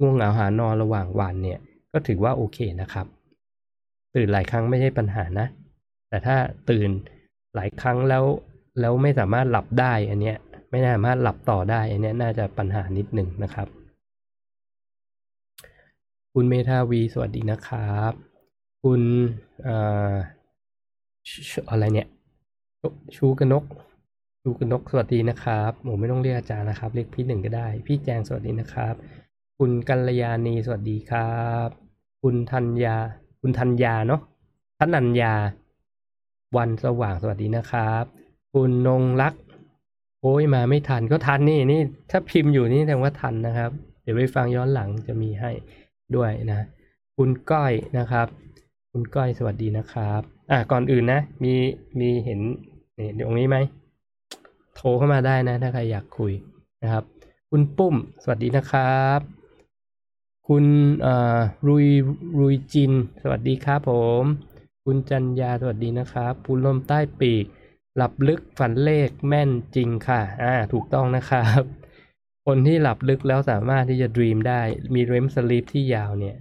[0.00, 1.60] ง่วงเหงาหานอนระหว่างวันเนี่ย
[1.92, 3.06] ก็ถือว่าโอเคนะครับ
[4.16, 5.46] ตื่นหลายครั้งไม่ใช่ปัญหานะ
[6.08, 6.36] แต่ถ้า
[6.70, 6.90] ตื่น
[7.54, 8.24] หลายครั้งแล้ว
[8.80, 10.36] แล้วไม่สามารถหลับได้อันเนี้ย
[10.70, 13.68] ไม่สามารถหลับต่อได้อันเนี้ยน่าจะปัญหานิดหนึ่งนะครับ
[16.32, 18.12] คุณเมธาวีสวัสดีนะครับ
[18.82, 19.02] คุณ
[21.70, 22.08] อะไรเนี่ย
[23.16, 23.64] ชูกนก
[24.42, 28.94] ชูกนกสวัสดีนะครับผมไม่ต้องเรียกอาจารย์นะครับ เรียกพี่หนึ่งก็ได้ พี่แจงสวัสดีนะครับ
[29.58, 31.68] คุณกัลยาณีสวัสดีครับ
[32.22, 32.96] คุณธัญญา
[33.40, 34.20] คุณธัญญาเนาะ
[34.78, 35.34] ธนัญญา
[36.56, 38.04] วันสว่างสวัสดีนะครับ
[38.52, 39.34] คุณนงรัก
[40.22, 41.80] โอ้ยมาไม่ทันก็ทันนี่นี่
[42.10, 43.70] ถ้าพิมพ์อยู่นี่แสดงว่าทันนะครับ
[44.02, 45.50] เดี๋ยวไปฟังย้อนหลังจะมีให้
[46.16, 46.60] ด้วยนะ
[47.16, 48.26] คุณก้อยนะครับ
[48.90, 51.54] คุณก้อยสวัสดีนะครับ อะก่อนอื่นนะ มี
[52.00, 52.40] มีเห็น
[52.98, 53.56] นี่ตรงนี้ไหม
[54.76, 56.32] โทรเข้ามาได้นะ ถ้าใครอยากคุย
[56.82, 57.04] นะครับ
[57.50, 59.20] คุณปุ้มสวัสดีนะครับ
[60.48, 60.64] คุณ
[61.06, 61.38] อ่า
[61.68, 61.86] รุย
[62.40, 62.92] รุยจิน
[63.22, 63.92] สวัสดีครับผ
[64.22, 64.24] ม
[64.86, 67.44] คุณจันยาสวัสดีนะครับปูลมใต้ปีก
[67.96, 71.62] หลับลึกฝันเลขแม่นจริงค่ะ อ่า ถูกต้องนะครับ
[72.46, 74.60] คนที่หลับลึกแล้วสามารถที่จะดีมได้
[74.94, 76.36] มีเรมสลีปที่ยาวเนี่ย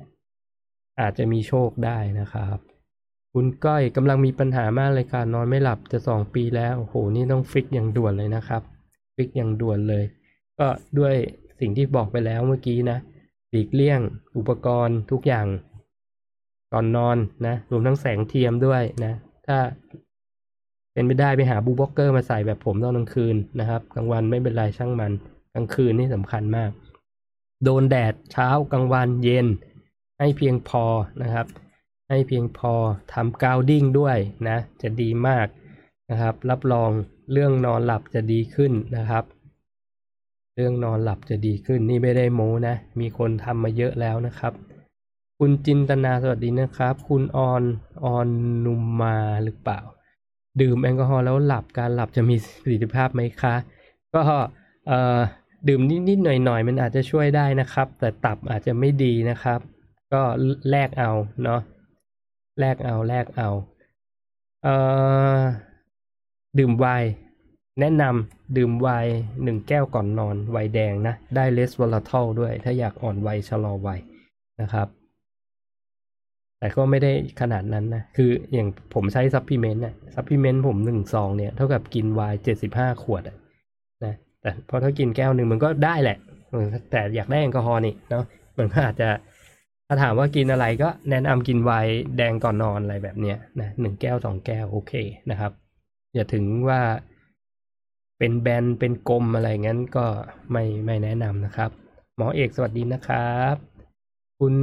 [0.99, 2.57] อาจจะมีโชคได้นะครับ
[3.33, 8.61] คุณก้อยกำลังมีปัญหามากเลยค่ะนอนไม่หลับจะสองปีแล้วโอ้โหนี่ต้องฟิกอย่างด่วนเลยนะครับ
[9.15, 10.03] fix อย่างด่วนเลย
[10.59, 10.67] ก็
[10.99, 11.15] ด้วย
[11.59, 12.97] สิ่งที่บอกไปแล้วเมื่อกี้นะ
[13.49, 13.99] หลีกเลี่ยง
[14.37, 15.47] อุปกรณ์ทุกอย่าง
[16.71, 17.17] ก่อนนอน
[17.47, 19.13] นะรวมทั้งแสงเทียมด้วยนะ
[19.47, 19.57] ถ้า
[20.93, 25.11] เป็นไม่ได้ไปหา blue blocker มาใส่แบบผมตอนกลางคืนนะครับกลางวันไม่เป็นไรช่างมัน
[25.53, 26.71] กลางคืนนี่สำคัญมาก
[27.63, 29.47] โดนแดดเช้ากลางวันเย็น
[30.19, 30.85] ให้เพียงพอ
[31.23, 31.47] นะครับ
[32.09, 32.73] ให้เพียงพอ
[33.13, 34.17] ทำ grounding ด้วย
[34.49, 35.47] นะ จะดีมาก
[36.11, 36.91] นะครับ รับรอง
[37.31, 39.23] เรื่องนอนหลับจะดีขึ้นนะครับ
[40.55, 44.53] เรื่องนอนหลับจะดีขึ้นนี่ไม่ได้โม้นะ มีคนทำมาเยอะแล้วนะครับ
[45.43, 47.63] คุณจินตนาสวัสดีนะครับ คุณออน
[48.05, 48.27] ออน
[48.65, 49.79] นุมมาหรือเปล่า
[50.61, 53.55] ดื่มแอลกอฮอล์แล้วหลับการหลับจะมีประสิทธิภาพไหมคะ
[54.15, 54.23] ก็
[54.87, 55.19] เอ่อ
[55.67, 59.59] ดื่มนิดๆหน่อยๆ มันอาจจะช่วยได้นะครับ แต่ตับอาจจะไม่ดีนะครับ
[60.13, 60.21] ก็
[60.69, 61.11] แลกเอา
[61.43, 61.61] เนาะ
[62.59, 63.49] แลกเอาแลกเอา
[64.63, 64.75] เอ่
[65.37, 65.39] อ
[66.59, 67.09] ดื่มไวน์
[67.79, 69.13] แนะนำดื่มไวน์
[69.43, 73.89] หนึ่งแก้วก่อนนอนไวน์แดงนะ ได้ resveratrol ด้วย ถ้าอยากอ่อนวัยชะลอวัย
[74.63, 74.89] นะครับ
[76.61, 86.17] แต่ก็ไม่ได้ขนาดนั้นนะ คืออย่างผมใช้ supplement นะ supplement ผมหนึ่งซองเนี่ยเท่ากับกินไวน์เจ็ดสิบห้าขวดนะแต่พอถ้ากินแก้วหนึ่งมันก็ได้แหละ
[86.91, 88.23] แต่อยากได้แอลกอฮอล์นี่เนาะ
[88.57, 89.09] มันก็อาจจะ
[89.87, 94.93] ถ้าถามว่ากินอะไรก็แนะนำกินไวน์แดงก่อนนอนอะไรแบบเนี้ยนะหนึ่งแก้วสองแก้วโอเค
[95.31, 95.51] นะครับ
[96.13, 96.81] อย่าถึงว่า
[98.17, 100.05] เป็นแบนเป็นกลมอะไรงั้นก็
[100.51, 101.71] ไม่ไม่แนะนำนะครับ
[102.17, 103.70] หมอเอกสวัสดีนะครับ
[104.41, 104.55] คุณ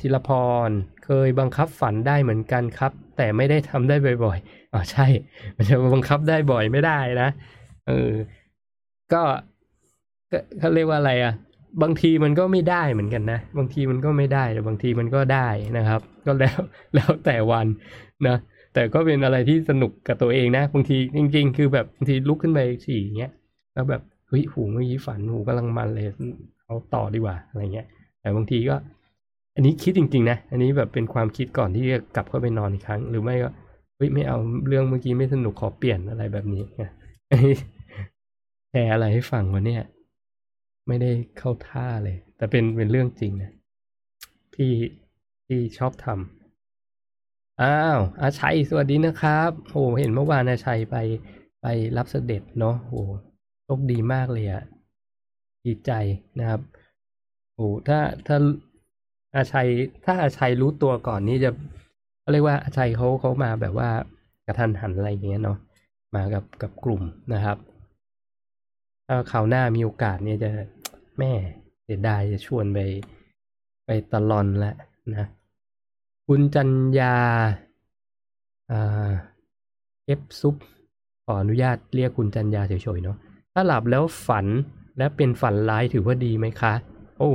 [0.00, 0.30] ธีรพ
[0.68, 0.70] ร
[1.04, 5.06] เคยบังคับฝันได้เหมือนกันครับ แต่ไม่ได้ทำได้บ่อยๆอ๋อใช่
[5.56, 7.28] มันจะบังคับได้บ่อยไม่ได้นะ
[7.86, 8.10] เออ
[9.12, 9.22] ก็
[10.58, 11.34] เขาเรียกว่าอะไรอะ
[11.82, 16.58] บางทีมันก็ไม่ได้เหมือนกันนะ บางทีมันก็ไม่ได้แต่บางทีมันก็ได้นะครับ ก็แล้ว
[16.94, 17.66] แล้วแต่วัน
[18.26, 18.36] นะ
[18.74, 23.32] แต่ก็เป็นอะไรที่สนุกกับตัวเองนะบางทีจริง ๆ คือแบบบางทีลุกขึ้นไปฉี่อย่างเงี้ย
[23.74, 26.06] แล้วแบบเฮ้ยหูเมื่อกี้ฝันหูกำลังมันเลย
[26.64, 27.88] เอาต่อดีกว่าอะไรเงี้ย
[28.26, 28.76] แต่บางทีก็
[29.54, 33.50] อันนี้คิดจริงๆนะ อันนี้แบบเป็นความคิดก่อนที่จะกลับเข้าไปนอนอีกครั้ง หรือไม่ก็
[33.96, 36.64] เฮ้ยไม่เอาเรื่องเมื่อกี้ไม่สนุกขอเปลี่ยนอะไรแบบนี้
[37.30, 37.56] นนี้
[38.70, 39.82] แชร์อะไรให้ฟังวะเนี่ย
[40.86, 43.52] ไม่ได้เข้าท่าเลย แต่เป็นเป็นเรื่องจริงนะ
[44.54, 44.72] ที่
[45.46, 50.96] ที่ชอบทำอ้าวอาชัยสวัสดีนะครับโอ้เห็นเมื่อวานอาชัยไป
[51.62, 51.66] ไป
[51.96, 53.00] รับเสด็จเนาะโอ้
[53.64, 54.64] โชคดีมากเลยอะ
[55.64, 55.92] ดีใจ
[56.38, 56.60] นะครับ
[57.56, 58.36] โอ้ถ้าถ้า
[59.36, 59.68] อาชัย
[60.04, 61.50] ถ้าอาชัยรู้ตัวก่อนนี่จะ
[62.32, 63.90] เรียกว่าอาชัยเขาเขามาแบบว่า
[64.46, 65.58] กระทันหันอะไรอย่างเงี้ยเนาะ
[66.14, 67.02] มากับกับกลุ่ม
[67.34, 67.58] นะครับ
[69.06, 70.50] ถ้าคราวหน้ามีโอกาสเนี่ยจะ
[71.18, 71.32] แม่
[71.84, 72.78] เสียดายจะชวนไป
[73.86, 74.76] ไปตลอนแล้ว
[75.16, 75.26] นะ
[76.26, 77.16] คุณจัญญา
[78.70, 79.10] อ่า
[80.06, 80.56] เอฟซุป
[81.24, 83.16] ขออนุญาตเรียกคุณจัญญาเฉยๆเนาะ
[83.52, 84.46] ถ้าหลับแล้วฝัน
[84.98, 86.74] และเป็นฝันร้ายถือว่าดีไหมคะ
[87.18, 87.30] โอ้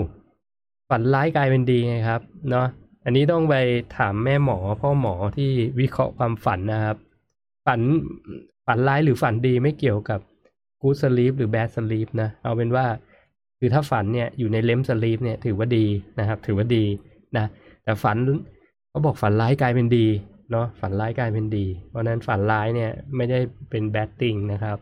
[0.90, 2.68] ฝันร้ายกลายเป็นดีไงครับเนาะ
[3.06, 3.56] อันนี้ต้องไป
[3.98, 6.98] ถามแม่หมอพ่อหมอที่วิเคราะห์ความฝันนะครับ
[7.66, 7.80] ฝัน
[8.66, 10.20] ฝันร้ายหรือฝันดีไม่เกี่ยวกับ
[10.82, 12.86] กูสลีปหรือแบดสลีปนะเอาเป็นว่า
[13.60, 15.86] คือถ้าฝันเนี่ยอยู่ในเลมสลีปเนี่ยถือว่าดี
[16.20, 16.84] นะครับ ถือว่าดี
[17.38, 17.46] นะ
[17.84, 18.18] แต่ฝัน
[18.90, 20.08] เขาบอกฝันร้ายกลายเป็นดี
[20.52, 24.78] เนาะฝันร้ายกลายเป็นดี เพราะฉะนั้นฝันร้ายเนี่ยไม่ได้เป็นแบดติงนะครับ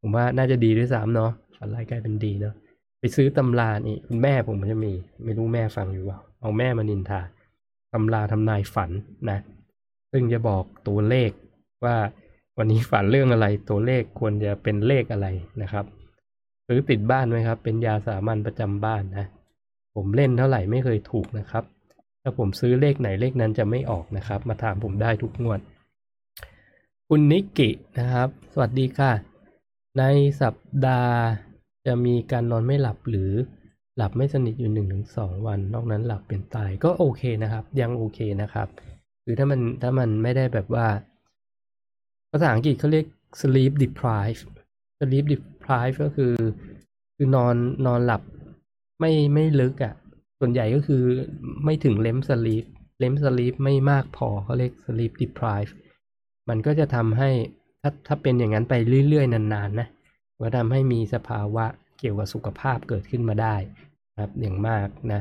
[0.00, 2.54] ผมว่าน่าจะดีด้วยซ้ำเนาะฝันร้ายกลายเป็นดีเนาะ
[3.00, 4.92] ไปซื้อตำรานี่คุณแม่ผมมันจะมี
[5.24, 7.20] ไม่รู้แม่ฟังอยู่เปล่าเอาแม่มานินทา
[7.92, 8.90] ตำราทำนายฝัน
[9.30, 9.38] นะ
[10.12, 11.30] ซึ่งจะบอกตัวเลข
[11.84, 11.96] ว่า
[12.58, 15.28] วันนี้ฝันเรื่องอะไรตัวเลขควรจะเป็นเลขอะไร
[15.62, 15.84] นะครับ
[16.66, 19.26] ซื้อติดบ้านไหมครับ เป็นยาสามัญประจำบ้านนะ
[19.94, 21.64] ผมเล่นเท่าไหร่ไม่เคยถูกนะครับ
[22.22, 25.60] ถ้าผมซื้อเลขไหนเลขนั้นจะไม่ออกนะครับ มาถามผมได้ทุกงวด
[27.08, 29.12] คุณนิกกินะครับ สวัสดีค่ะ
[29.98, 30.02] ใน
[30.40, 31.18] สัปดาห์
[31.86, 33.30] จะมีการนอนไม่หลับหรือ
[33.96, 38.68] หลับไม่สนิทอยู่หนึ่งถึงสองวัน นอกนั้นหลับเป็นตายก็โอเคนะครับ ยังโอเคนะครับ
[39.24, 40.86] คือถ้ามันถ้ามันไม่ได้แบบว่า
[42.30, 43.06] ภาษาอังกฤษเขาเรียก
[43.40, 44.42] sleep deprived
[44.98, 46.34] sleep deprived ก็คือ
[47.16, 47.56] คือนอน
[47.86, 48.22] นอนหลับ
[49.00, 49.94] ไม่ไม่ลึกอะ่ะ
[50.38, 51.02] ส่วนใหญ่ก็คือ
[51.64, 52.64] ไม่ถึงเลมสลีป
[52.98, 55.70] เลมสลีปไม่มากพอเขาเรียก sleep deprive
[56.48, 57.30] มันก็จะทำให้
[57.82, 58.74] ถ้าถ้าเป็นอย่างนั้นไป
[59.08, 59.88] เรื่อยๆ นานๆนะ
[60.40, 61.64] ก็ทำให้มีสภาวะ
[61.98, 63.56] เกี่ยวกับสุขภาพเกิดขึ้นมาได้
[64.20, 65.20] ครับอย่างมากนะ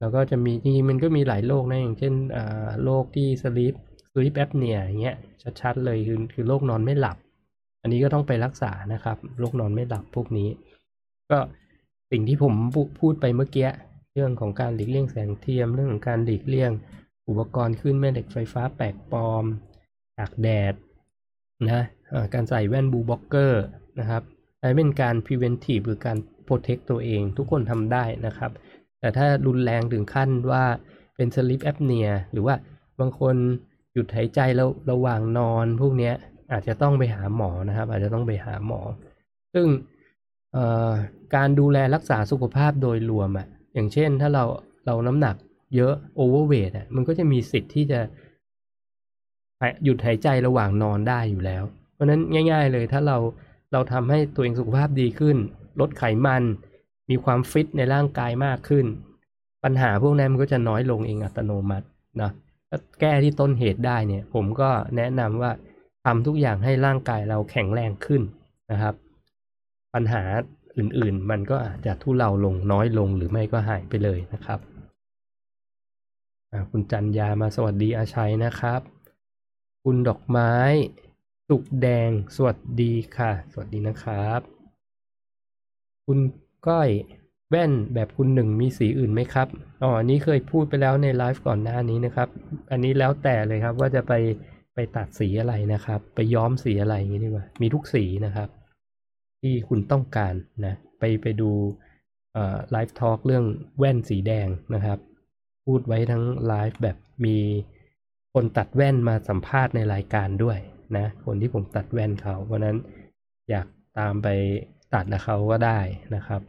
[0.00, 2.14] แล้วก็จะมีจริงๆมันก็มีหลายโรคนะอย่างเช่น
[2.84, 3.74] โรคที่ sleep
[4.12, 5.16] sleep apnea อย่างเงี้ย
[5.60, 7.16] ชัดๆเลยคือคือโรคนอนไม่หลับ
[7.82, 10.48] อันนี้ก็ต้องไปรักษานะครับโรคนอนไม่หลับพวกนี้
[11.30, 11.38] ก็
[12.10, 12.54] สิ่งที่ผม
[13.00, 13.68] พูดไปเมื่อกี้
[14.14, 16.70] เรื่องของการหลีกเลี่ยงแสงเทียม เรื่องของการหลีกเลี่ยง
[17.28, 19.44] อุปกรณ์คลื่นแม่เหล็กไฟฟ้าแปลกปลอม
[20.18, 20.74] ตากแดด
[21.70, 21.84] นะ
[22.34, 23.62] การใส่แว่น blue blocker
[24.00, 24.22] นะครับ
[24.60, 28.50] อันเป็นการ preventive หรือการ protect ตัวเอง ทุกคนทำได้นะครับ
[29.00, 30.64] แต่ถ้ารุนแรงถึงขั้นว่า
[31.16, 32.54] เป็น sleep apnea หรือว่า
[33.00, 33.34] บางคน
[33.92, 36.12] หยุดหายใจแล้วระหว่างนอน พวกนี้
[36.52, 38.80] อาจจะต้องไปหาหมอนะครับ อาจจะต้องไปหาหมอ
[39.54, 39.66] ซึ่ง
[41.36, 44.44] การดูแลรักษาสุขภาพโดยรวมอะ่ะอย่างเช่นถ้าเรา
[44.86, 45.36] เราน้ำหนัก
[45.76, 48.00] เยอะ overweight อะมันก็จะมีสิทธิ์ที่จะ
[49.84, 51.62] หยุดหายใจระหว่างนอนได้อยู่แล้ว
[51.94, 53.18] เพราะนั้นง่าย ๆ เลยถ้าเรา
[53.72, 55.36] เราทำให้ตัวเองสุขภาพดีขึ้น
[55.80, 56.42] ลดไขมัน
[57.10, 58.86] มีความฟิตในร่างกายมากขึ้น
[59.64, 61.86] ปัญหาพวกนั้นมันก็จะน้อยลงเองอัตโนมัติ
[62.22, 62.30] นะ
[62.68, 65.52] ถ้าแก้ที่ต้นเหตุได้เนี่ย ผมก็แนะนำว่า
[66.04, 68.22] ทำทุกอย่างให้ร่างกายเราแข็งแรงขึ้น
[68.70, 68.94] นะครับ
[69.94, 70.22] ปัญหา
[70.76, 74.60] อื่นๆ มันก็อาจจะทุเลาลงน้อยลงหรือไม่ก็หายไปเลยนะครับ
[76.70, 78.80] คุณจันยามาสวัสดีอาชัยนะครับ
[79.84, 80.52] คุณดอกไม้
[81.52, 84.40] สุกแดง สวัสดีค่ะ สวัสดีนะครับ
[86.06, 86.18] คุณ
[86.68, 86.88] ก้อย
[87.50, 89.48] แว่นแบบคุณหนึ่งมีสีอื่นไหมครับ
[89.82, 92.28] อ๋อ อันนี้เคยพูดไปแล้วในไลฟ์ก่อนหน้านี้นะครับ
[92.70, 94.12] อันนี้แล้วแต่เลยครับว่าจะไป
[94.74, 98.48] ไปตัดสีอะไรนะครับ ไปย้อมสีอะไรอย่างนี้ดีกว่า มีทุกสีนะครับ
[99.40, 100.34] ที่คุณต้องการ
[100.64, 101.50] นะ ไปไปดู
[102.70, 103.44] ไลฟ์ทอล์กเรื่อง
[103.78, 104.98] แว่นสีแดงนะครับ
[105.64, 107.36] พูดไว้ทั้งไลฟ์แบบมี
[108.34, 110.58] คนตัดแว่นมาสัมภาษณ์ในรายการด้วย
[110.96, 112.76] นะ คนที่ผมตัดแว่นเขา เพราะนั้น
[113.50, 113.66] อยาก
[113.98, 114.28] ตามไป
[114.94, 115.78] ตัดนะเขาก็ได้
[116.14, 116.40] นะครับ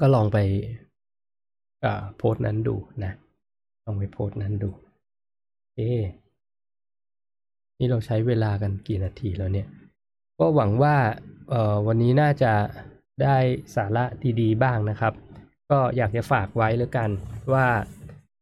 [0.00, 0.38] ก็ลองไป
[2.16, 3.12] โพสต์นั้นดูนะ
[3.84, 4.70] ลองไปโพสต์นั้นดู
[5.76, 5.80] เอ
[7.78, 9.68] นี่เราใช้เวลากันกี่นาทีแล้วเนี่ย
[10.38, 10.96] ก็หวังว่า
[11.86, 12.52] วันนี้น่าจะ
[13.22, 13.36] ได้
[13.74, 14.04] สาระ
[14.40, 15.12] ดีๆบ้างนะครับ
[15.70, 17.10] ก็อยากจะฝากไว้แล้วกัน
[17.52, 17.66] ว่า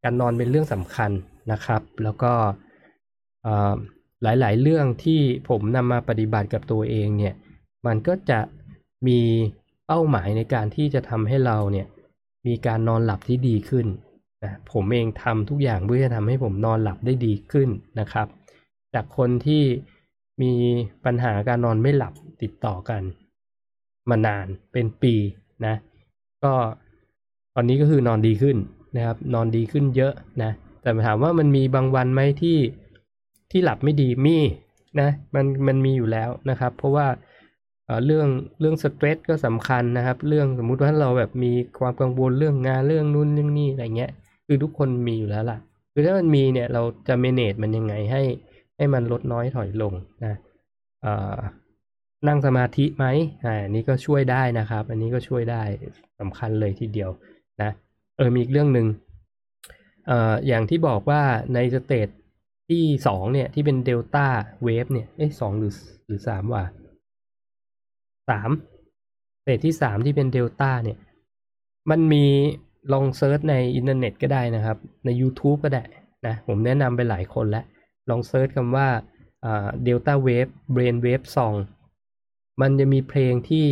[0.03, 1.11] การนอนเป็นเรื่องสำคัญ
[1.53, 2.33] นะครับ แล้วก็
[4.23, 7.35] หลาย ๆ เรื่องที่ผมนำมาปฏิบัติกับตัวเองเนี่ย
[7.87, 8.41] มันก็จะ
[9.07, 9.21] มี
[9.87, 11.87] เป้าหมายในการที่จะทำให้เราเนี่ย
[12.47, 13.87] มีการนอนหลับที่ดีขึ้น
[14.45, 17.69] นะผมเองทำทุกอย่างเพื่อจะทำให้ผมนอนหลับได้ดีขึ้น
[18.01, 18.27] นะครับ
[18.95, 19.63] จากคนที่
[20.43, 20.53] มี
[21.05, 23.03] ปัญหาการนอนไม่หลับติดต่อกัน
[24.11, 25.15] มานานเป็นปี
[25.67, 25.75] นะ
[26.45, 26.55] ก็
[27.55, 28.57] ตอนนี้ก็คือนอนดีขึ้น
[28.97, 30.13] นะครับ นอนดีขึ้นเยอะ
[30.43, 30.51] นะ
[30.83, 32.57] แต่ถามว่ามันมีบางวันไหมที่
[33.51, 34.39] ที่หลับไม่ดีมี
[35.01, 37.07] นะมันมันมีอยู่แล้วนะครับ เพราะว่า
[38.07, 38.29] เรื่อง
[38.61, 44.11] เรื่องสเตรสก็สำคัญนะครับ เรื่องสมมุติว่าเราแบบมีความกังวลเรื่องงานเรื่องนู้นเรื่องนี้อะไรเงี้ย
[44.47, 45.59] คือทุกคนมีอยู่แล้วล่ะ
[45.93, 48.23] คือถ้ามันมีเนี่ยเราจะเมเนจมันยังไงให้
[48.77, 49.93] ให้มันลดน้อยถอยลง
[50.25, 50.35] นะ
[52.29, 53.07] นั่งสมาธิไหม
[53.45, 55.63] อ่านี้ก็ช่วยได้นะครับ อันนี้ก็ช่วยได้
[56.21, 57.11] สำคัญเลยทีเดียว
[57.63, 57.71] นะ
[58.17, 58.87] เออมีอีกเรื่องหนึ่ง
[60.07, 61.23] เอ่ออย่างที่บอกว่า
[61.55, 62.09] ใน stage
[62.69, 65.75] ที่สองเนี่ยที่เป็น delta wave เนี่ยเอ้สองหรือ
[66.07, 66.65] หรือสามว่ะ
[68.29, 68.51] สาม
[69.45, 70.99] เตจที่สามที่เป็นเดลต้าเนี่ย
[71.91, 72.25] มันมี
[72.93, 75.83] ลอง search ในอินเทอร์เน็ตก็ได้นะครับ ใน YouTube ก็ได้
[76.27, 77.65] นะ ผมแนะนำไปหลายคนแล้ว
[78.11, 78.89] ลอง search คำว่า
[79.85, 81.55] delta wave brain wave song
[82.61, 83.69] มันจะมีเพลงที่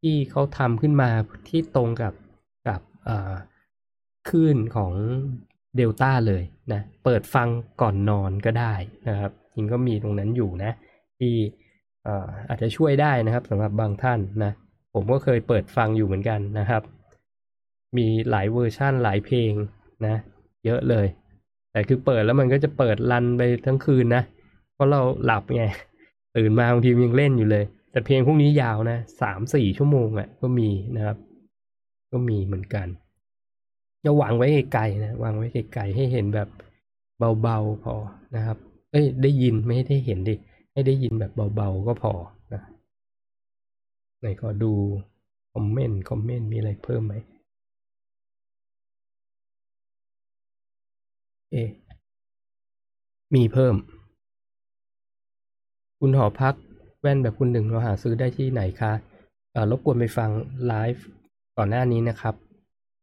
[0.00, 1.10] ที่เขาทำขึ้นมา
[1.48, 2.14] ที่ตรงกับ
[2.68, 2.80] กับ
[4.28, 4.92] คลื่นของ
[5.76, 6.42] เดลต้าเลย
[6.72, 7.48] นะเปิดฟัง
[7.80, 8.74] ก่อนนอนก็ได้
[9.08, 10.72] นะครับจริงก็มีตรงนั้นอยู่นะ
[11.18, 11.34] ที่
[12.48, 14.52] อาจจะช่วยได้นะครับสำหรับบางท่านนะ
[14.94, 16.82] ผมก็เคยเปิดฟังอยู่เหมือนกันนะครับ
[17.96, 19.52] มีหลายเวอร์ชั่นหลายเพลง
[20.06, 20.16] นะ
[20.64, 21.06] เยอะเลย
[21.72, 24.22] แต่คือเปิดแล้วมันก็จะเปิดรันไปทั้งคืนนะ
[24.74, 25.64] เพราะเราหลับไง
[26.36, 31.16] ตื่นมาบางทียังเล่นอยู่เลย แต่เพลงพวกนี้ยาวนะสามสี่ชั่วโมงอะ่ะก็มีนะครับ
[32.12, 32.86] ก็มีเหมือนกัน
[34.04, 36.48] จะวางไว้ไกลๆนะวางไว้ไกลๆให้เห็นแบบ
[37.42, 37.94] เบาๆพอ
[38.36, 38.58] นะครับ
[38.90, 40.34] เอ้ยได้ยินไม่ให้ได้เห็นดิ
[40.72, 42.12] ให้ได้ยินแบบเบาๆก็พอ
[42.54, 42.62] นะ
[44.20, 44.72] ไหนขอดู
[45.52, 47.14] คอมเมนต์คอมเมนต์มีอะไรเพิ่มไหม
[51.52, 51.56] เอ
[53.34, 53.74] มีเพิ่ม
[55.98, 56.54] คุณหอพัก
[57.00, 58.92] แว่นแบบคุณหนึ่งเราหาซื้อได้ที่ไหนคะ
[59.70, 60.30] รบกวนไปฟัง
[60.66, 61.04] ไลฟ์
[61.56, 62.34] ก่อนหน้านี้นะครับ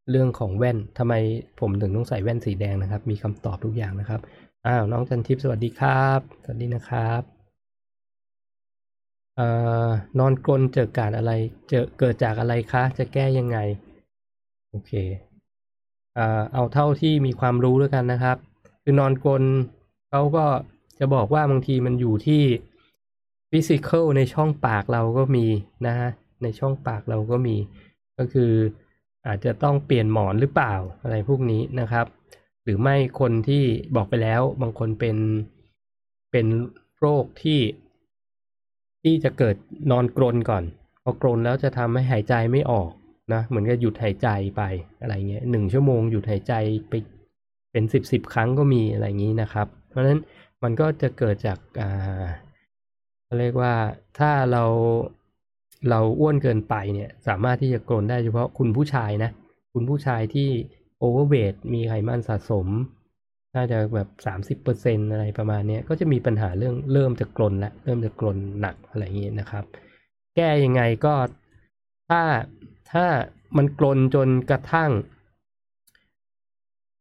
[0.09, 1.13] เรื่องของแว่นทำไม
[1.59, 4.19] ผมถึงต้องใส่แว่นสีแดงนะครับ มีคำตอบทุกอย่างนะครับ
[4.65, 7.21] อ้าวน้องจันทิพย์สวัสดีครับ สวัสดีนะครับ
[9.35, 9.47] เอ่
[9.85, 9.87] อ
[10.19, 11.31] นอนกลนเจอการอะไร
[11.69, 13.57] เจอเกิดจากอะไรคะ จะแก้ยังไง
[14.69, 14.91] โอเค
[16.15, 18.37] เอ่อเอาเท่าที่มีความรู้แล้วกันนะครับ
[18.83, 19.43] คือนอนกลน
[20.09, 20.45] เขาก็
[20.99, 22.43] จะบอกว่าบางทีมันอยู่ที่
[23.51, 25.45] ฟิสิกอลในช่องปากเราก็มี
[25.87, 26.09] นะฮะ
[26.43, 27.55] ในช่องปากเราก็มี
[28.17, 28.51] ก็คือ
[29.27, 32.05] อาจจะต้องเปลี่ยนหมอนหรือเปล่าอะไรพวกนี้นะครับ
[32.63, 33.63] หรือไม่คนที่
[33.95, 35.17] บอกไปแล้วบางคนเป็น
[36.31, 36.47] เป็น
[36.99, 37.61] โรคที่
[39.03, 39.55] ที่จะเกิด
[39.91, 40.63] นอนกรนก่อน
[41.03, 42.89] พอกรนแล้วจะทำให้หายใจไม่ออก
[43.33, 44.61] นะเหมือนกับหยุดหายใจไป
[45.01, 46.53] อะไรเงี้ยหนึ่งชั่วโมงหยุดหายใจ
[46.89, 46.93] ไป
[47.71, 50.19] เป็นสิบสิบครั้งก็มีอะไรอย่างนี้นะครับ เพราะฉะนั้น
[50.63, 52.25] มันก็จะเกิดจากอ่า
[53.39, 53.73] เรียกว่า
[54.19, 54.63] ถ้าเรา
[55.89, 59.31] เราอ้วนเกินไปเนี่ยสามารถที่จะกรนได้เฉพาะคุณผู้ชายนะ
[59.73, 60.49] คุณผู้ชายที่
[60.99, 62.67] โอเวอร์เวทมีไขมันสะสม
[63.55, 69.63] น่าจะแบบสามสิบเปอร์เซ็นอะไรประมาณนี้ก็จะมีปัญหาเรื่องเริ่มจะกรนละเริ่มจะกรนหนักอะไรอย่างนี้นะครับ
[70.35, 71.15] แก้ยังไงก็
[72.09, 72.21] ถ้า
[72.91, 73.05] ถ้า
[73.57, 74.91] มันกรนจนกระทั่ง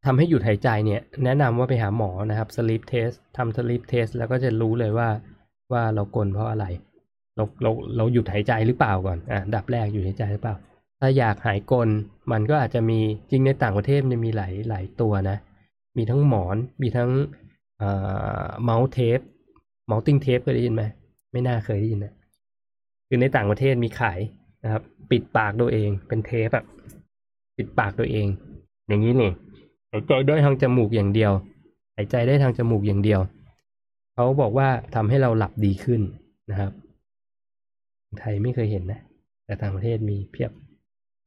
[0.05, 5.09] ทำให้หยุดหายใจเนี่ย แนะนำว่าไปหาหมอนะครับ sleep test ทำ sleep test แล้วก็จะรู้เลยว่า
[5.73, 6.67] ว่าเรากรนเพราะอะไร
[7.37, 10.55] เราเราเราหยุดหายใจหรือเปล่าก่อนอันดับแรกหยุดหายใจหรือเปล่า
[11.01, 11.89] ถ้าอยากหายกรน
[12.33, 12.99] มันก็อาจจะมี
[13.31, 15.39] จริงในต่างประเทศมันมีหลายหลายตัวนะ
[15.97, 17.11] มีทั้งหมอนมีทั้ง
[18.65, 19.21] mouth tape
[19.87, 20.85] mouthing tape เคยได้ยินไหม
[21.33, 22.15] ไม่น่าเคยได้ยินนะ
[23.09, 24.19] คือในต่างประเทศมีขาย
[24.65, 26.67] นะครับ ปิดปากตัวเองเป็นเทปแบบ
[27.57, 28.27] ปิดปากตัวเอง
[28.89, 29.31] อย่างนี้นี่
[29.91, 31.33] หายใจด้วยทางจมูกอย่างเดียว
[31.97, 33.21] หายใจได้ทางจมูกอย่างเดียว
[34.15, 36.01] เขาบอกว่าทำให้เราหลับดีขึ้น
[36.51, 36.73] นะครับ
[38.21, 39.01] ไทยไม่เคยเห็นนะ
[39.45, 40.53] แต่ต่างประเทศมมีเพียบ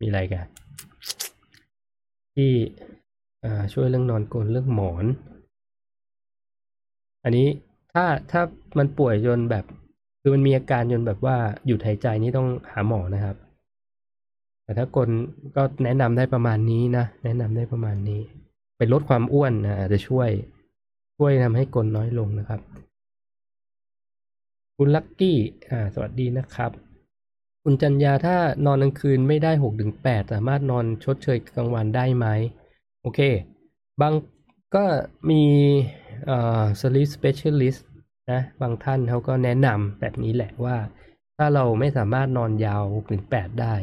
[0.01, 0.45] มีอะไรกัน
[2.35, 2.51] ที่
[3.73, 5.05] ช่วยเรื่องนอนกลนเรื่องหมอน
[7.23, 7.47] อันนี้
[7.93, 8.41] ถ้าถ้า
[8.77, 9.65] มันป่วยจนแบบ
[10.21, 13.35] คือมันมีอาการจนแบบว่าหยุดหายใจนี่ต้องหาหมอนะครับ
[14.63, 15.09] แต่ถ้าคน
[15.55, 18.21] ก็แนะนำได้ประมาณนี้นะ แนะนำได้ประมาณนี้
[18.77, 20.29] ไปลดความอ้วนนะอาจจะช่วย
[21.17, 22.61] ช่วยทำให้กลนน้อยลงนะครับ
[24.81, 25.37] คุณลักกี้
[25.69, 26.71] อ่าสวัสดีนะครับ
[27.63, 32.25] คุณจัญญาถ้านอนกลางคืนไม่ได้หกถึงแปดสามารถนอนชดเชยกลางวันได้ไหม
[33.01, 33.19] โอเค
[34.01, 34.13] บาง
[34.75, 34.85] ก็
[35.29, 35.43] มี
[36.25, 37.79] เอ่อ sleep specialist
[38.31, 40.77] นะบางท่านเขาก็แนะนำแบบนี้แหละว่า
[41.37, 43.75] ถ้าเราไม่สามารถนอนยาวถึง8ได้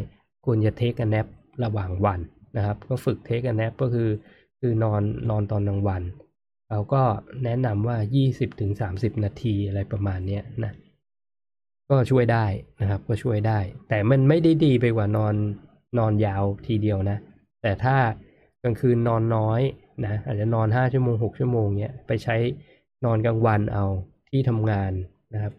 [0.44, 1.26] ควรจะเทค a แนป
[1.64, 2.20] ระหว่างวัน
[2.56, 4.08] นะครับ ก็ฝึกเทค a แนก็คือ
[4.60, 6.02] คือนอนนอนตอนกลางวัน
[6.70, 7.02] เราก็
[7.44, 7.96] แนะนำว่า
[8.28, 10.74] 20ถึง30 นาทีอะไรประมาณนี้นะ
[11.90, 12.46] ก็ช่วยได้
[12.80, 13.58] นะครับ ก็ช่วยได้
[13.88, 15.34] แต่มันไม่ได้ดีไปกว่านอน
[15.98, 17.18] นอนยาวทีเดียวนะ
[17.62, 17.96] แต่ถ้า
[18.62, 19.60] กลางคืนนอนน้อย
[20.04, 22.36] นะอาจจะนอน5ชั่วโมง6ชั่วโมงเนี้ยไปใช้
[23.04, 23.84] นอนกลางวันเอา
[24.30, 24.92] ที่ทำงาน
[25.34, 25.52] นะครับ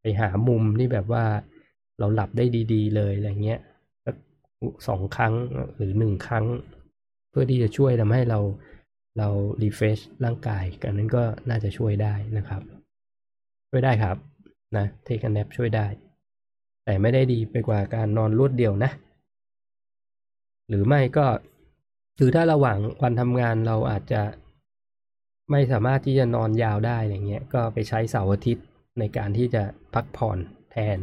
[0.00, 1.24] ไปหามุมที่แบบว่า
[1.98, 3.60] เราหลับได้ดี ๆ เลยอะไรเงี้ย
[4.04, 4.16] สัก
[4.88, 5.34] สองครั้ง
[5.76, 6.46] หรือหนึ่งครั้ง
[7.30, 8.40] เพื่อที่จะช่วยทำให้เรา
[9.18, 9.28] เรา
[9.62, 12.62] รีเฟรชร่างกายกันนั้นก็น่าจะช่วยได้นะครับ
[13.70, 14.16] ช่วยได้ครับ
[14.76, 15.86] นะเทคแนปช่วยได้
[16.84, 18.90] แต่ไม่ได้ดีไปกว่าการนอนรวดเดียวนะ
[20.68, 21.26] หรือไม่ก็
[22.18, 24.22] คือถ้าระหว่างวันทำงานเราอาจจะ
[25.50, 28.64] ไม่สามารถที่จะนอนยาวได้อย่างเงี้ยก็ไปใช้เสาร์อาทิตย์
[28.98, 29.62] ในการที่จะ
[29.94, 30.38] พักผ่อน
[30.72, 30.98] แทน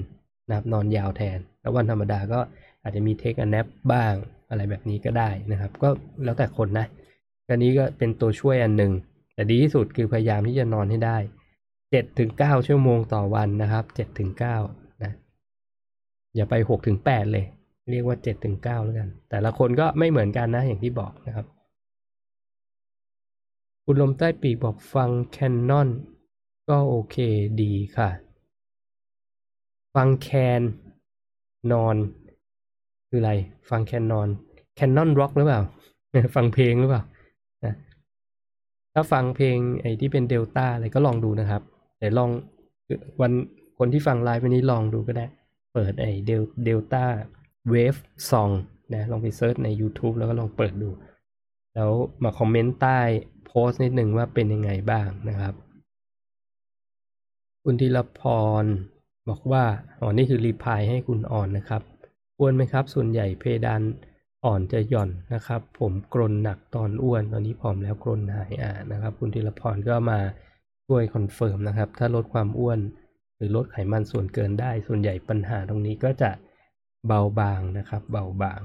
[0.48, 2.40] นะครับนอนยาวแทน แล้ววันธรรมดาก็
[2.84, 4.14] อาจจะมีเทคแนปบ้าง
[4.50, 5.90] อะไรแบบนี้ก็ได้นะครับ ก็
[6.24, 6.88] แล้วแต่คนนะ
[7.50, 8.92] อันนี้ก็เป็นตัวช่วยอันหนึ่ง
[9.36, 11.18] แต่ดีที่สุดคือพยายามที่จะนอนให้ได้
[11.92, 14.56] เจ็ดถึงเก้าชั่วโมงต่อวันนะครับเจ็ดถึงเก้า
[15.04, 15.12] นะ
[16.36, 17.46] อย่าไปหกถึงแปดเลย
[17.92, 21.46] เรียกว่าเจ็ดถึงเก้าแล้วกัน แต่ละคนก็ไม่เหมือนกันนะอย่างที่บอกนะครับ
[23.86, 25.90] คุณลมใต้ปีกบอกฟังแคนนอน
[26.70, 27.18] ก็โอเค
[27.62, 28.10] ดีค่ะ
[29.96, 30.30] ฟังแค
[30.60, 30.62] น
[31.72, 31.96] นอน
[33.10, 33.32] คืออะไร
[33.70, 34.28] ฟังแคนนอน
[34.76, 35.62] แคนนอนร็อกหรือเปล่า
[36.36, 37.04] ฟังเพลงหรือเปล่า
[37.66, 37.74] นะ
[38.94, 41.62] ถ้าฟังเพลงไอ้ที่เป็นเดลต้าอะไรก็ลองดูนะครับ
[41.98, 42.30] เดี๋ยวลอง
[43.22, 43.32] วัน
[43.78, 45.26] คนที่ฟังไลฟ์วันนี้ลองดูก็ได้
[45.74, 47.96] เปิดไอ del- delta wave
[48.32, 48.50] song
[48.94, 50.90] นะลองไป search ใน YouTube แล้วก็ลองเปิดดู
[51.76, 51.92] แล้ว
[52.24, 53.00] มาคอมเมนต์ใต้
[53.46, 55.54] โพสต์นิดหนึ่งว่าเป็นยังไงบ้างนะครับ
[57.64, 58.22] คุณธีรพ
[58.64, 58.66] ร
[59.30, 59.64] บอกว่า
[60.02, 61.82] อ๋อนี่คือ reply ให้คุณอ่อนนะครับ
[62.40, 63.82] อ้วนไหมครับ ส่วนใหญ่เพดาน
[64.46, 70.20] อ่อนจะหย่อนนะครับ ผมกรนหนักตอนอ้วน ตอนนี้ผอมแล้วกรนหายอ่านะครับ คุณธีรพรก็มา
[70.88, 72.80] ช่วย confirm นะครับ ถ้าลดความอ้วน
[73.36, 76.32] หรือลดไขมันส่วนเกินได้ ส่วนใหญ่ปัญหาตรงนี้ก็จะ
[77.08, 78.60] เบาบางนะครับ เบาบาง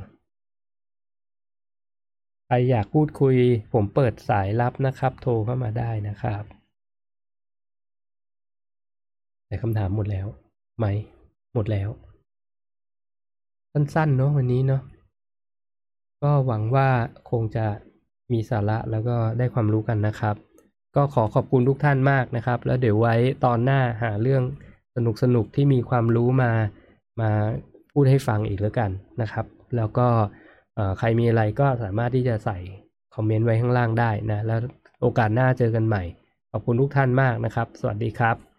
[2.47, 3.37] ใครอยากพูดคุย
[3.73, 6.45] ผมเปิดสายรับนะครับ โทรเข้ามาได้นะครับ
[9.47, 10.27] แต่คำถามหมดแล้ว
[10.79, 10.87] ไหม
[11.55, 11.89] หมดแล้ว
[13.73, 14.83] สั้นๆเนาะวันนี้เนาะ
[16.23, 16.89] ก็หวังว่า
[17.31, 17.67] คงจะ
[18.33, 20.37] มีสาระแล้วก็ได้ความรู้กันนะครับ
[20.97, 23.15] ก็ขอขอบคุณทุกท่านมากนะครับ แล้วเดี๋ยวไว้
[23.45, 24.43] ตอนหน้าหาเรื่อง
[25.23, 26.51] สนุกๆที่มีความรู้มา
[27.21, 27.31] มา
[27.93, 28.91] พูดให้ฟังอีกแล้วกัน
[29.23, 30.07] นะครับ แล้วก็
[30.99, 32.59] ใครมีอะไรก็สามารถที่จะใส่
[33.15, 34.61] คอมเมนต์ไว้ข้างล่างได้นะ แล้ว
[35.01, 36.03] โอกาสหน้าเจอกันใหม่
[36.51, 38.52] ขอบคุณทุกท่านมากนะครับ สวัสดีครับ